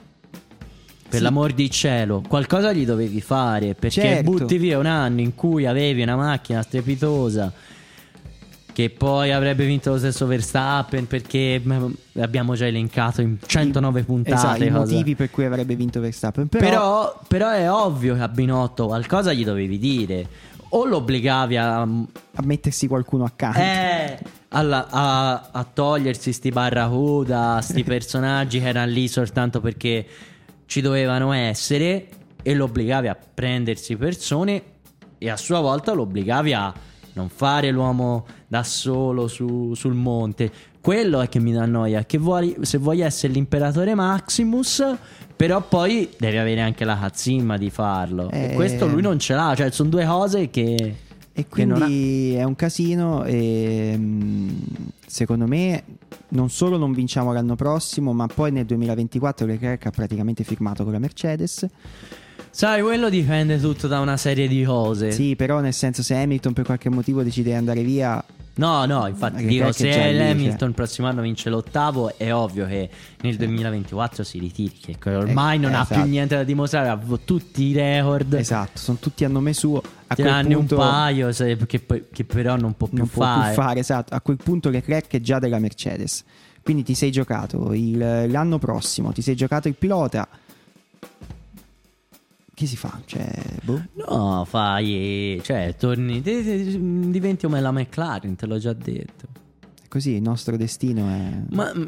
per 1.08 1.20
Sì. 1.20 1.22
l'amor 1.22 1.54
di 1.54 1.70
cielo, 1.70 2.24
qualcosa 2.28 2.74
gli 2.74 2.84
dovevi 2.84 3.22
fare 3.22 3.76
perché 3.76 4.02
Certo. 4.02 4.32
butti 4.32 4.58
via 4.58 4.80
un 4.80 4.88
anno 4.88 5.22
in 5.22 5.36
cui 5.36 5.68
avevi 5.68 6.02
una 6.02 6.16
macchina 6.16 6.64
strepitosa 6.64 7.54
che 8.74 8.90
poi 8.90 9.32
avrebbe 9.32 9.66
vinto 9.66 9.92
lo 9.92 9.98
stesso 10.00 10.26
Verstappen 10.26 11.06
perché 11.08 11.62
mm, 11.64 11.86
abbiamo 12.20 12.56
già 12.56 12.66
elencato 12.66 13.22
in 13.22 13.38
109 13.46 14.04
puntate 14.04 14.36
esatto, 14.36 14.64
i 14.64 14.70
motivi 14.70 15.16
per 15.16 15.30
cui 15.32 15.46
avrebbe 15.46 15.76
vinto 15.76 16.00
Verstappen 16.00 16.48
però, 16.48 16.68
Però, 16.70 17.20
però 17.28 17.50
è 17.52 17.72
ovvio 17.72 18.16
che 18.16 18.22
a 18.22 18.28
Binotto 18.28 18.88
qualcosa 18.88 19.32
gli 19.32 19.44
dovevi 19.46 19.78
dire 19.80 20.28
o 20.70 20.86
lo 20.86 20.98
obbligavi 20.98 21.56
a, 21.56 21.82
a 21.82 21.88
mettersi 22.44 22.88
qualcuno 22.88 23.24
accanto 23.24 23.60
eh, 23.60 24.20
alla- 24.50 24.88
a, 24.90 25.50
a 25.52 25.64
togliersi 25.72 26.32
sti 26.34 26.50
barracuda, 26.50 27.60
sti 27.62 27.84
personaggi 27.86 28.60
che 28.60 28.68
erano 28.68 28.92
lì 28.92 29.08
soltanto 29.08 29.60
perché 29.62 30.06
ci 30.66 30.82
dovevano 30.82 31.32
essere 31.34 32.08
e 32.44 32.54
lo 32.56 32.66
obbligavi 32.66 33.08
a 33.08 33.18
prendersi 33.34 33.96
persone 33.96 34.62
e 35.18 35.30
a 35.30 35.38
sua 35.38 35.60
volta 35.60 35.94
lo 35.94 36.04
obbligavi 36.04 36.54
a 36.54 36.74
non 37.14 37.30
fare 37.30 37.72
l'uomo 37.72 38.26
da 38.48 38.64
solo 38.64 39.28
su- 39.28 39.74
sul 39.74 39.94
monte. 39.96 40.52
Quello 40.80 41.20
è 41.20 41.28
che 41.28 41.40
mi 41.40 41.52
dà 41.52 41.66
noia, 41.66 42.06
che 42.06 42.18
vuoi, 42.18 42.56
se 42.62 42.78
vuoi 42.78 43.02
essere 43.02 43.34
l'imperatore 43.34 43.96
Maximus, 43.96 44.86
però 45.36 45.62
poi 45.62 46.10
devi 46.18 46.38
avere 46.38 46.62
anche 46.62 46.86
la 46.86 46.98
cazzimma 46.98 47.58
di 47.58 47.70
farlo. 47.70 48.30
E 48.30 48.52
Eh. 48.52 48.54
questo 48.54 48.88
lui 48.88 49.02
non 49.02 49.20
ce 49.20 49.34
l'ha, 49.34 49.54
cioè 49.56 49.72
sono 49.72 49.90
due 49.90 50.06
cose 50.06 50.50
che... 50.50 50.96
e 51.56 51.66
non 51.66 51.82
ha- 51.82 51.86
quindi 51.86 52.34
è 52.34 52.44
un 52.44 52.56
casino 52.56 53.24
e 53.24 53.96
mh, 53.98 54.52
secondo 55.06 55.46
me 55.46 55.84
non 56.30 56.50
solo 56.50 56.78
non 56.78 56.92
vinciamo 56.94 57.32
l'anno 57.32 57.56
prossimo, 57.56 58.12
ma 58.14 58.28
poi 58.28 58.52
nel 58.52 58.66
2024 58.66 59.46
Leclerc 59.46 59.86
ha 59.86 59.92
praticamente 59.92 60.44
firmato 60.44 60.84
con 60.84 60.94
la 60.94 61.00
Mercedes. 61.00 61.66
Sai, 62.50 62.82
quello 62.82 63.10
dipende 63.10 63.60
tutto 63.60 63.88
da 63.88 64.00
una 64.00 64.18
serie 64.18 64.48
di 64.48 64.64
cose. 64.64 65.12
Sì, 65.12 65.36
però 65.36 65.60
nel 65.60 65.74
senso 65.74 66.02
se 66.02 66.16
Hamilton 66.16 66.54
per 66.54 66.66
qualche 66.66 66.90
motivo 66.90 67.22
decide 67.22 67.52
di 67.52 67.56
andare 67.56 67.84
via, 67.84 68.24
No, 68.58 68.86
no, 68.86 69.08
infatti 69.08 69.46
dico, 69.46 69.72
se 69.72 69.92
già 69.92 70.06
lì, 70.08 70.18
cioè. 70.18 70.30
Hamilton 70.32 70.70
il 70.70 70.74
prossimo 70.76 71.08
anno 71.08 71.22
vince 71.22 71.50
l'ottavo, 71.50 72.18
è 72.18 72.34
ovvio 72.34 72.66
che 72.66 72.90
nel 73.22 73.36
2024 73.38 74.24
si 74.24 74.40
ritiri, 74.40 74.96
che 75.00 75.16
ormai 75.16 75.58
Eh, 75.58 75.60
non 75.60 75.74
ha 75.76 75.82
esatto. 75.82 76.02
più 76.02 76.10
niente 76.10 76.36
da 76.36 76.44
dimostrare, 76.44 76.90
ha 76.90 77.00
tutti 77.24 77.64
i 77.64 77.74
record. 77.74 78.34
esatto, 78.34 78.80
sono 78.80 78.98
tutti 79.00 79.24
a 79.24 79.28
nome 79.28 79.54
suo. 79.54 79.82
A 80.08 80.16
n'hanno 80.18 80.58
punto 80.58 80.76
un 80.76 80.82
paio 80.82 81.32
se- 81.32 81.58
che, 81.68 81.84
che 82.12 82.24
però 82.24 82.56
non 82.56 82.76
può 82.76 82.88
più 82.88 82.98
non 82.98 83.08
può 83.10 83.24
fare. 83.24 83.54
più 83.54 83.62
fare, 83.62 83.80
esatto. 83.82 84.14
A 84.14 84.22
quel 84.22 84.38
punto 84.38 84.70
Leclerc 84.70 85.12
è 85.12 85.20
già 85.22 85.38
della 85.40 85.60
Mercedes. 85.60 86.24
Quindi 86.64 86.84
ti 86.84 86.96
sei 86.96 87.12
giocato 87.12 87.74
il- 87.74 88.26
l'anno 88.30 88.58
prossimo, 88.58 89.12
ti 89.12 89.22
sei 89.22 89.36
giocato 89.36 89.68
il 89.68 89.76
pilota. 89.76 90.28
Che 92.58 92.66
si 92.66 92.76
fa? 92.76 93.00
Cioè, 93.06 93.30
boh. 93.62 93.84
No, 93.94 94.44
fai, 94.44 95.40
cioè, 95.44 95.76
torni, 95.78 96.22
diventi 96.22 97.46
come 97.46 97.62
la 97.62 97.72
McLaren, 97.72 98.36
te 98.36 98.48
l'ho 98.48 98.58
già 98.58 98.74
detto. 98.74 99.28
Così 99.90 100.16
il 100.16 100.22
nostro 100.22 100.58
destino 100.58 101.08
è. 101.08 101.56
Ma 101.56 101.72
mm, 101.74 101.86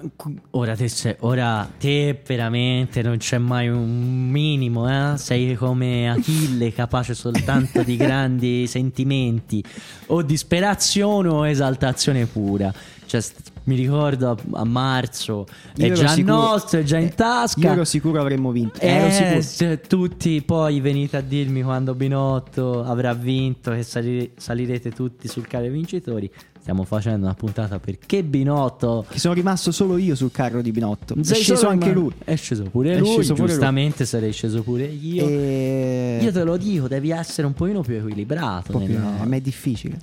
ora 0.51 0.75
te, 0.75 0.87
sei- 0.87 1.15
ora 1.19 1.69
te 1.77 2.21
veramente 2.25 3.01
non 3.01 3.17
c'è 3.17 3.37
mai 3.37 3.67
un 3.67 4.29
minimo, 4.29 4.87
eh? 4.89 5.17
Sei 5.17 5.55
come 5.55 6.09
Achille, 6.09 6.71
capace 6.71 7.13
soltanto 7.13 7.83
di 7.83 7.95
grandi 7.97 8.67
sentimenti, 8.67 9.61
o 10.07 10.21
disperazione 10.21 11.27
o 11.27 11.45
esaltazione 11.47 12.25
pura. 12.25 12.73
Cioè, 13.05 13.21
mi 13.63 13.75
ricordo 13.75 14.37
a, 14.53 14.63
marzo, 14.63 15.45
Io 15.75 15.87
è 15.87 15.91
già 15.91 16.07
sicuro- 16.09 16.35
nostro, 16.35 16.79
è 16.79 16.83
già 16.83 16.97
in 16.97 17.07
eh, 17.07 17.13
tasca. 17.13 17.59
Io 17.59 17.71
ero 17.71 17.83
sicuro 17.83 18.19
avremmo 18.21 18.51
vinto. 18.51 18.79
Eh, 18.79 19.41
se 19.41 19.81
tutti 19.81 20.41
poi 20.41 20.79
venite 20.79 21.17
a 21.17 21.21
dirmi 21.21 21.61
quando 21.63 21.93
Binotto 21.95 22.83
avrà 22.83 23.13
vinto 23.13 23.71
che 23.71 23.83
sali- 23.83 24.31
salirete 24.35 24.91
tutti 24.91 25.27
sul 25.27 25.47
carro 25.47 25.69
vincitori. 25.69 26.29
Stiamo 26.61 26.83
facendo 26.83 27.25
una 27.25 27.33
puntata 27.33 27.79
perché 27.79 28.23
Binotto. 28.23 29.05
Che 29.09 29.17
sono 29.17 29.33
rimasto 29.33 29.71
solo 29.71 29.97
io 29.97 30.13
sul 30.15 30.29
carro 30.31 30.61
di 30.61 30.71
Binotto. 30.71 31.15
È 31.15 31.23
Sei 31.23 31.37
sceso 31.37 31.55
solo 31.55 31.71
anche 31.71 31.91
lui. 31.91 32.11
È 32.23 32.35
sceso 32.35 32.63
pure 32.63 32.93
È 32.93 32.99
lui. 32.99 33.07
sceso 33.13 33.33
pure 33.33 33.45
lui. 33.45 33.51
giustamente 33.55 34.05
sarei 34.05 34.31
sceso 34.33 34.61
pure 34.61 34.83
io. 34.85 35.25
E... 35.27 36.19
Io 36.21 36.31
te 36.31 36.43
lo 36.43 36.57
dico, 36.57 36.87
devi 36.87 37.09
essere 37.11 37.47
un 37.47 37.53
pochino 37.53 37.81
più 37.81 37.95
equilibrato. 37.95 38.73
Po' 38.73 38.79
più- 38.79 38.93
nella- 38.93 39.23
eh, 39.23 39.25
ma 39.25 39.35
è 39.35 39.41
difficile. 39.41 39.97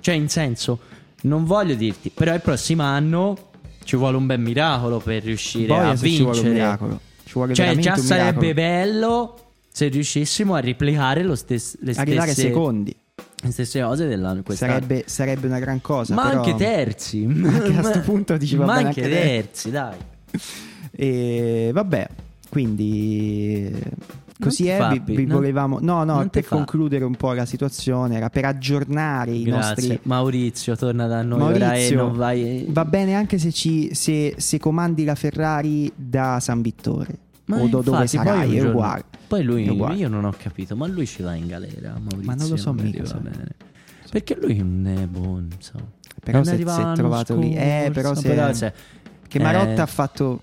Cioè, 0.00 0.14
in 0.14 0.28
senso, 0.28 0.78
non 1.22 1.44
voglio 1.44 1.74
dirti, 1.74 2.10
però 2.14 2.34
il 2.34 2.40
prossimo 2.40 2.82
anno 2.82 3.36
ci 3.84 3.96
vuole 3.96 4.16
un 4.16 4.26
bel 4.26 4.38
miracolo 4.38 4.98
per 5.00 5.24
riuscire 5.24 5.66
Boia 5.66 5.88
a 5.90 5.96
se 5.96 6.08
ci 6.08 6.22
vuole 6.22 6.36
un 6.38 6.44
vincere. 6.44 6.52
miracolo. 6.64 7.00
Ci 7.24 7.32
vuole 7.32 7.54
Cioè, 7.54 7.76
già 7.78 7.96
sarebbe 7.96 8.54
bello 8.54 9.36
se 9.72 9.88
riuscissimo 9.88 10.54
a 10.54 10.60
replicare 10.60 11.22
lo 11.22 11.34
stes- 11.34 11.78
le, 11.80 11.92
Arrivare 11.96 12.32
stesse, 12.32 12.48
secondi. 12.48 12.94
Le 13.44 13.50
stesse 13.50 13.80
cose 13.82 14.06
dell'anno 14.06 14.42
quest'anno. 14.42 14.72
Sarebbe, 14.72 15.02
sarebbe 15.06 15.46
una 15.46 15.58
gran 15.58 15.80
cosa. 15.80 16.14
Ma 16.14 16.28
però- 16.28 16.42
anche 16.42 16.54
terzi. 16.54 17.24
Anche 17.26 17.76
a 17.76 17.82
sto 17.82 18.00
punto 18.06 18.36
dici, 18.36 18.56
va 18.56 18.64
Ma 18.66 18.74
anche 18.74 19.02
anche 19.02 19.08
terzi, 19.08 19.70
dai. 19.70 19.96
E 20.90 21.70
vabbè, 21.72 22.08
quindi 22.48 23.72
così 24.38 24.68
è. 24.68 24.76
fa, 24.78 24.90
Vi, 24.90 25.00
vi 25.04 25.24
non- 25.26 25.36
volevamo, 25.36 25.78
no, 25.80 26.04
no, 26.04 26.28
per 26.28 26.44
concludere 26.44 27.04
un 27.04 27.14
po' 27.16 27.32
la 27.32 27.46
situazione, 27.46 28.16
era 28.16 28.28
per 28.30 28.44
aggiornare 28.44 29.30
i 29.32 29.42
Grazie. 29.42 29.88
nostri. 29.88 29.98
Maurizio, 30.04 30.76
torna 30.76 31.06
da 31.06 31.22
noi 31.22 31.38
Maurizio, 31.38 32.10
vai. 32.12 32.66
va 32.68 32.84
bene 32.84 33.14
anche 33.14 33.38
se, 33.38 33.52
ci, 33.52 33.94
se, 33.94 34.34
se 34.36 34.58
comandi 34.58 35.04
la 35.04 35.14
Ferrari 35.14 35.90
da 35.94 36.38
San 36.40 36.60
Vittore 36.62 37.18
Ma 37.46 37.56
o 37.60 37.66
dove 37.66 37.90
infatti, 37.90 38.16
poi 38.16 38.24
sarai, 38.26 38.56
è 38.56 38.68
uguale. 38.68 39.04
Poi 39.26 39.42
lui, 39.42 39.68
uguale. 39.68 39.94
io 39.96 40.08
non 40.08 40.24
ho 40.24 40.34
capito, 40.36 40.76
ma 40.76 40.86
lui 40.86 41.06
ci 41.06 41.22
va 41.22 41.34
in 41.34 41.46
galera. 41.46 41.92
Maurizio, 41.98 42.24
Ma 42.24 42.34
non 42.34 42.48
lo 42.48 42.56
so 42.56 42.72
mi 42.72 42.82
mica, 42.82 43.04
sai. 43.04 43.20
bene. 43.20 43.46
Perché 44.10 44.36
lui 44.40 44.56
non 44.58 44.86
è 44.86 45.06
buono, 45.06 45.46
insomma. 45.54 45.84
Però 46.22 46.36
Non 46.38 46.46
se 46.46 46.52
arriva 46.52 46.72
si 46.74 46.80
è 46.80 46.82
l'anno 46.82 46.94
trovato 46.94 47.36
lì. 47.38 47.54
Eh, 47.54 47.90
scorso, 47.90 47.90
però 47.92 48.14
se- 48.14 48.28
però, 48.28 48.52
cioè, 48.54 48.72
Che 49.26 49.38
Marotta 49.38 49.70
eh, 49.72 49.80
ha 49.80 49.86
fatto. 49.86 50.40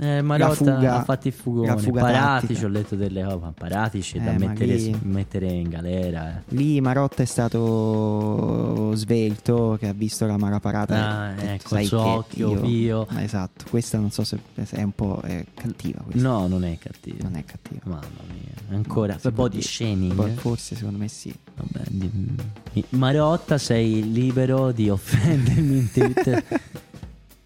Eh, 0.00 0.22
Marotta 0.22 0.54
fuga- 0.54 0.94
ha 1.00 1.02
fatto 1.02 1.26
il 1.26 1.34
fugone. 1.34 1.74
Paratici, 1.90 2.64
ho 2.64 2.68
letto 2.68 2.94
delle 2.94 3.22
cose. 3.24 3.36
ma 3.40 3.52
Paratici 3.56 4.18
è 4.18 4.20
da 4.20 4.30
Eh, 4.32 4.38
ma 4.38 4.46
mettere, 4.48 4.74
lì- 4.76 4.98
mettere 5.02 5.46
in 5.50 5.68
galera. 5.68 6.36
eh. 6.38 6.42
Lì 6.56 6.80
Marotta 6.80 7.22
è 7.22 7.26
stato 7.26 8.94
svelto, 8.94 9.76
che 9.78 9.88
ha 9.88 9.92
visto 9.92 10.24
la 10.26 10.36
malaparata. 10.36 10.94
Ah, 10.94 11.26
ha 11.26 11.32
detto, 11.32 11.46
ecco, 11.50 11.68
"Sai 11.68 11.82
il 11.82 11.88
suo 11.88 12.00
occhio 12.06 12.50
io-" 12.52 12.60
pio. 12.60 13.06
Ma 13.10 13.22
Esatto, 13.24 13.64
questa 13.68 13.98
non 13.98 14.10
so 14.12 14.22
se 14.24 14.38
è 14.70 14.82
un 14.82 14.92
po' 14.92 15.20
è 15.24 15.44
cattiva. 15.54 16.00
Questa. 16.02 16.28
No, 16.28 16.46
non 16.46 16.64
è 16.64 16.78
cattivo. 16.78 17.16
Non 17.22 17.34
è 17.36 17.44
cattiva. 17.44 17.80
Mamma 17.84 18.00
mia, 18.32 18.76
ancora 18.76 19.16
di 19.20 19.48
dire. 19.48 19.62
shaming. 19.62 20.34
Forse 20.34 20.76
secondo 20.76 20.98
me 20.98 21.08
sì. 21.08 21.34
Vabbè, 21.56 21.80
di- 21.90 22.84
Marotta, 22.90 23.58
sei 23.58 24.12
libero 24.12 24.70
di 24.70 24.88
offendermi 24.90 25.76
in 25.76 25.90
Twitter. 25.92 26.44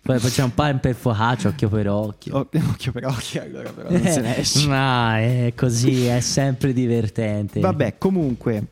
Poi 0.02 0.18
facciamo 0.18 0.48
un 0.48 0.54
po' 0.54 0.78
per 0.80 0.94
focaccia, 0.96 1.48
occhio 1.48 1.68
per 1.68 1.88
occhio. 1.88 2.36
Oh, 2.36 2.48
occhio 2.70 2.90
per 2.90 3.06
occhio, 3.06 3.42
allora 3.42 3.70
però 3.70 3.88
non 3.88 4.02
se 4.02 4.20
ne 4.20 4.36
esce. 4.38 4.66
Ma 4.66 5.20
è 5.20 5.52
così, 5.54 6.06
è 6.06 6.18
sempre 6.20 6.72
divertente. 6.72 7.60
Vabbè, 7.60 7.98
comunque, 7.98 8.64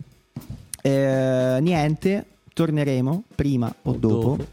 eh, 0.83 1.59
niente, 1.61 2.27
torneremo 2.53 3.25
prima 3.35 3.73
o, 3.83 3.91
O 3.91 3.95
dopo, 3.95 4.15
dopo. 4.37 4.47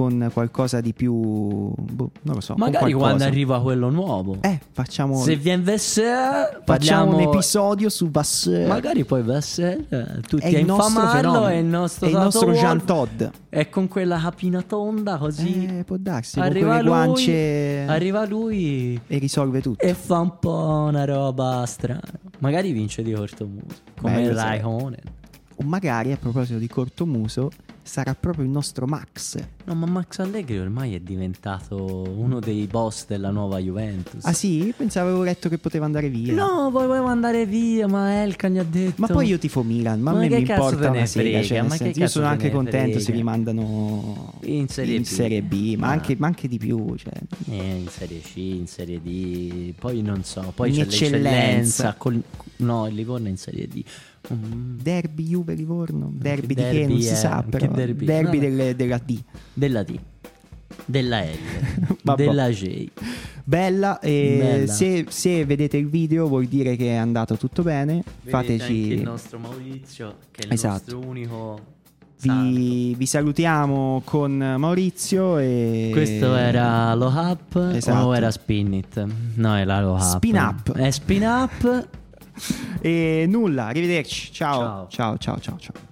Con 0.00 0.30
qualcosa 0.32 0.80
di 0.80 0.94
più, 0.94 1.12
boh, 1.12 2.10
non 2.22 2.34
lo 2.36 2.40
so. 2.40 2.54
con 2.54 2.62
Magari 2.62 2.94
quando 2.94 3.22
arriva 3.24 3.60
quello 3.60 3.90
nuovo. 3.90 4.38
Eh, 4.40 4.58
facciamo, 4.72 5.22
Se 5.22 5.36
viene 5.36 5.62
Vasseur, 5.62 6.62
facciamo 6.64 7.16
un 7.16 7.20
episodio 7.20 7.90
su 7.90 8.10
Vasseur. 8.10 8.66
Magari 8.66 9.04
poi 9.04 9.22
Vasseur, 9.22 9.78
eh, 9.90 10.20
tutti 10.26 10.42
è 10.44 10.56
a 10.56 10.58
infamarlo 10.58 11.46
è 11.48 11.56
il 11.56 11.66
nostro, 11.66 12.06
È 12.06 12.08
il 12.10 12.16
nostro 12.16 12.50
Jean. 12.52 12.82
Todd. 12.82 13.22
E 13.50 13.68
con 13.68 13.88
quella 13.88 14.18
capina 14.18 14.62
tonda 14.62 15.18
così 15.18 15.66
Eh, 15.66 15.84
può 15.84 15.96
darsi, 15.98 16.36
con 16.38 16.44
arriva 16.44 16.68
quelle 16.68 16.82
lui, 16.82 16.88
guance 16.90 17.84
arriva 17.86 18.24
lui 18.24 18.98
e 19.06 19.18
risolve 19.18 19.60
tutto. 19.60 19.84
e 19.84 19.92
fa 19.92 20.18
un 20.20 20.38
po' 20.38 20.86
una 20.88 21.04
roba 21.04 21.62
strana. 21.66 22.00
Magari 22.38 22.72
vince 22.72 23.02
di 23.02 23.12
cortomuso, 23.12 23.66
come 24.00 24.14
Bello 24.14 24.34
sarebbe. 24.34 24.62
Raikkonen. 24.62 25.00
O 25.56 25.64
magari, 25.64 26.10
a 26.12 26.16
proposito 26.16 26.58
di 26.58 26.68
cortomuso, 26.68 27.50
sarà 27.90 28.14
proprio 28.14 28.44
il 28.44 28.50
nostro 28.50 28.86
Max. 28.86 29.36
No, 29.64 29.74
ma 29.74 29.84
Max 29.86 30.20
Allegri 30.20 30.60
ormai 30.60 30.94
è 30.94 31.00
diventato 31.00 31.76
uno 32.16 32.38
dei 32.38 32.66
boss 32.70 33.06
della 33.08 33.30
nuova 33.30 33.58
Juventus. 33.58 34.24
Ah 34.24 34.32
sì? 34.32 34.72
Pensavo 34.76 35.08
avevo 35.08 35.24
letto 35.24 35.48
che 35.48 35.58
poteva 35.58 35.86
andare 35.86 36.08
via. 36.08 36.32
No, 36.32 36.70
poi 36.70 36.86
volevo 36.86 37.06
andare 37.06 37.46
via, 37.46 37.88
ma 37.88 38.22
Elkan 38.22 38.52
gli 38.52 38.58
ha 38.58 38.62
detto... 38.64 38.94
Ma 39.00 39.08
poi 39.08 39.26
io 39.26 39.38
tifo 39.38 39.64
Milan, 39.64 40.00
ma, 40.00 40.12
Ma 40.12 40.18
a 40.18 40.20
me 40.20 40.28
che 40.28 40.36
mi 40.36 40.40
importa 40.42 40.90
una 40.90 41.04
sega. 41.04 41.42
cioè, 41.42 41.62
Ma 41.62 41.68
che 41.70 41.76
senso, 41.76 42.00
io 42.00 42.06
sono 42.08 42.26
anche 42.26 42.50
contento 42.52 42.98
se 42.98 43.04
frega? 43.06 43.18
mi 43.18 43.24
mandano 43.24 44.34
In 44.42 44.68
Serie 44.68 44.94
in 44.94 45.02
B. 45.02 45.04
Serie 45.06 45.42
B, 45.42 45.74
ma, 45.76 45.88
Ah. 45.88 45.90
anche, 45.90 46.14
ma 46.16 46.26
anche 46.28 46.46
di 46.46 46.58
più. 46.58 46.94
Cioè. 46.96 47.12
Eh, 47.48 47.56
in 47.80 47.88
Serie 47.88 48.20
C, 48.20 48.36
in 48.36 48.66
Serie 48.68 49.00
D, 49.02 49.74
poi 49.78 50.00
non 50.02 50.22
so, 50.22 50.52
poi 50.54 50.68
In 50.68 50.74
c'è 50.76 50.82
eccellenza. 50.82 51.18
l'eccellenza. 51.28 51.94
Col... 51.98 52.22
No, 52.58 52.86
il 52.86 52.94
Livorno 52.94 53.26
è 53.26 53.30
in 53.30 53.36
Serie 53.36 53.66
D. 53.66 53.82
Mm, 54.32 54.78
Derby 54.82 55.24
Juve 55.28 55.54
Livorno, 55.54 56.12
derby 56.14 56.48
di 56.48 56.54
derby 56.54 56.78
che 56.80 56.86
non 56.86 57.00
si 57.00 57.14
sa, 57.16 57.42
Che 57.42 57.48
però 57.48 57.64
derby? 57.86 58.04
derby 58.04 58.38
delle- 58.38 58.76
della 58.76 58.98
D. 58.98 59.18
Della 59.52 59.82
D, 59.82 59.98
della 60.84 61.20
L, 61.22 61.28
della 62.16 62.48
J. 62.50 62.88
Bella, 63.44 63.98
e 63.98 64.36
Bella. 64.38 64.72
Se, 64.72 65.06
se 65.08 65.44
vedete 65.44 65.76
il 65.76 65.88
video 65.88 66.28
vuol 66.28 66.46
dire 66.46 66.76
che 66.76 66.90
è 66.90 66.96
andato 66.96 67.36
tutto 67.36 67.62
bene. 67.62 68.02
Vedete 68.22 68.36
anche 68.52 68.52
il 68.52 68.60
Fateci. 68.60 69.02
nostro 69.02 69.38
Maurizio, 69.38 70.16
che 70.30 70.42
è 70.42 70.46
il 70.46 70.52
Esatto. 70.52 70.72
nostro 70.94 71.08
unico 71.08 71.60
Vi, 72.22 72.94
vi 72.96 73.06
salutiamo 73.06 74.02
con 74.04 74.36
Maurizio 74.58 75.38
e 75.38 75.88
Questo 75.90 76.36
era 76.36 76.94
Low 76.94 77.10
Up 77.12 77.70
Esatto. 77.74 78.06
o 78.06 78.14
era 78.14 78.30
Spin 78.30 78.74
It? 78.74 79.04
No, 79.36 79.56
era 79.56 79.80
Low 79.80 79.94
Up. 79.96 80.00
Spin 80.02 80.36
Up. 80.36 80.72
È 80.72 80.90
Spin 80.90 81.22
Up. 81.24 81.88
e 82.80 83.24
nulla, 83.26 83.66
arrivederci. 83.66 84.32
Ciao. 84.32 84.86
Ciao. 84.88 84.88
Ciao 84.88 85.18
ciao 85.18 85.38
ciao 85.40 85.58
ciao. 85.58 85.89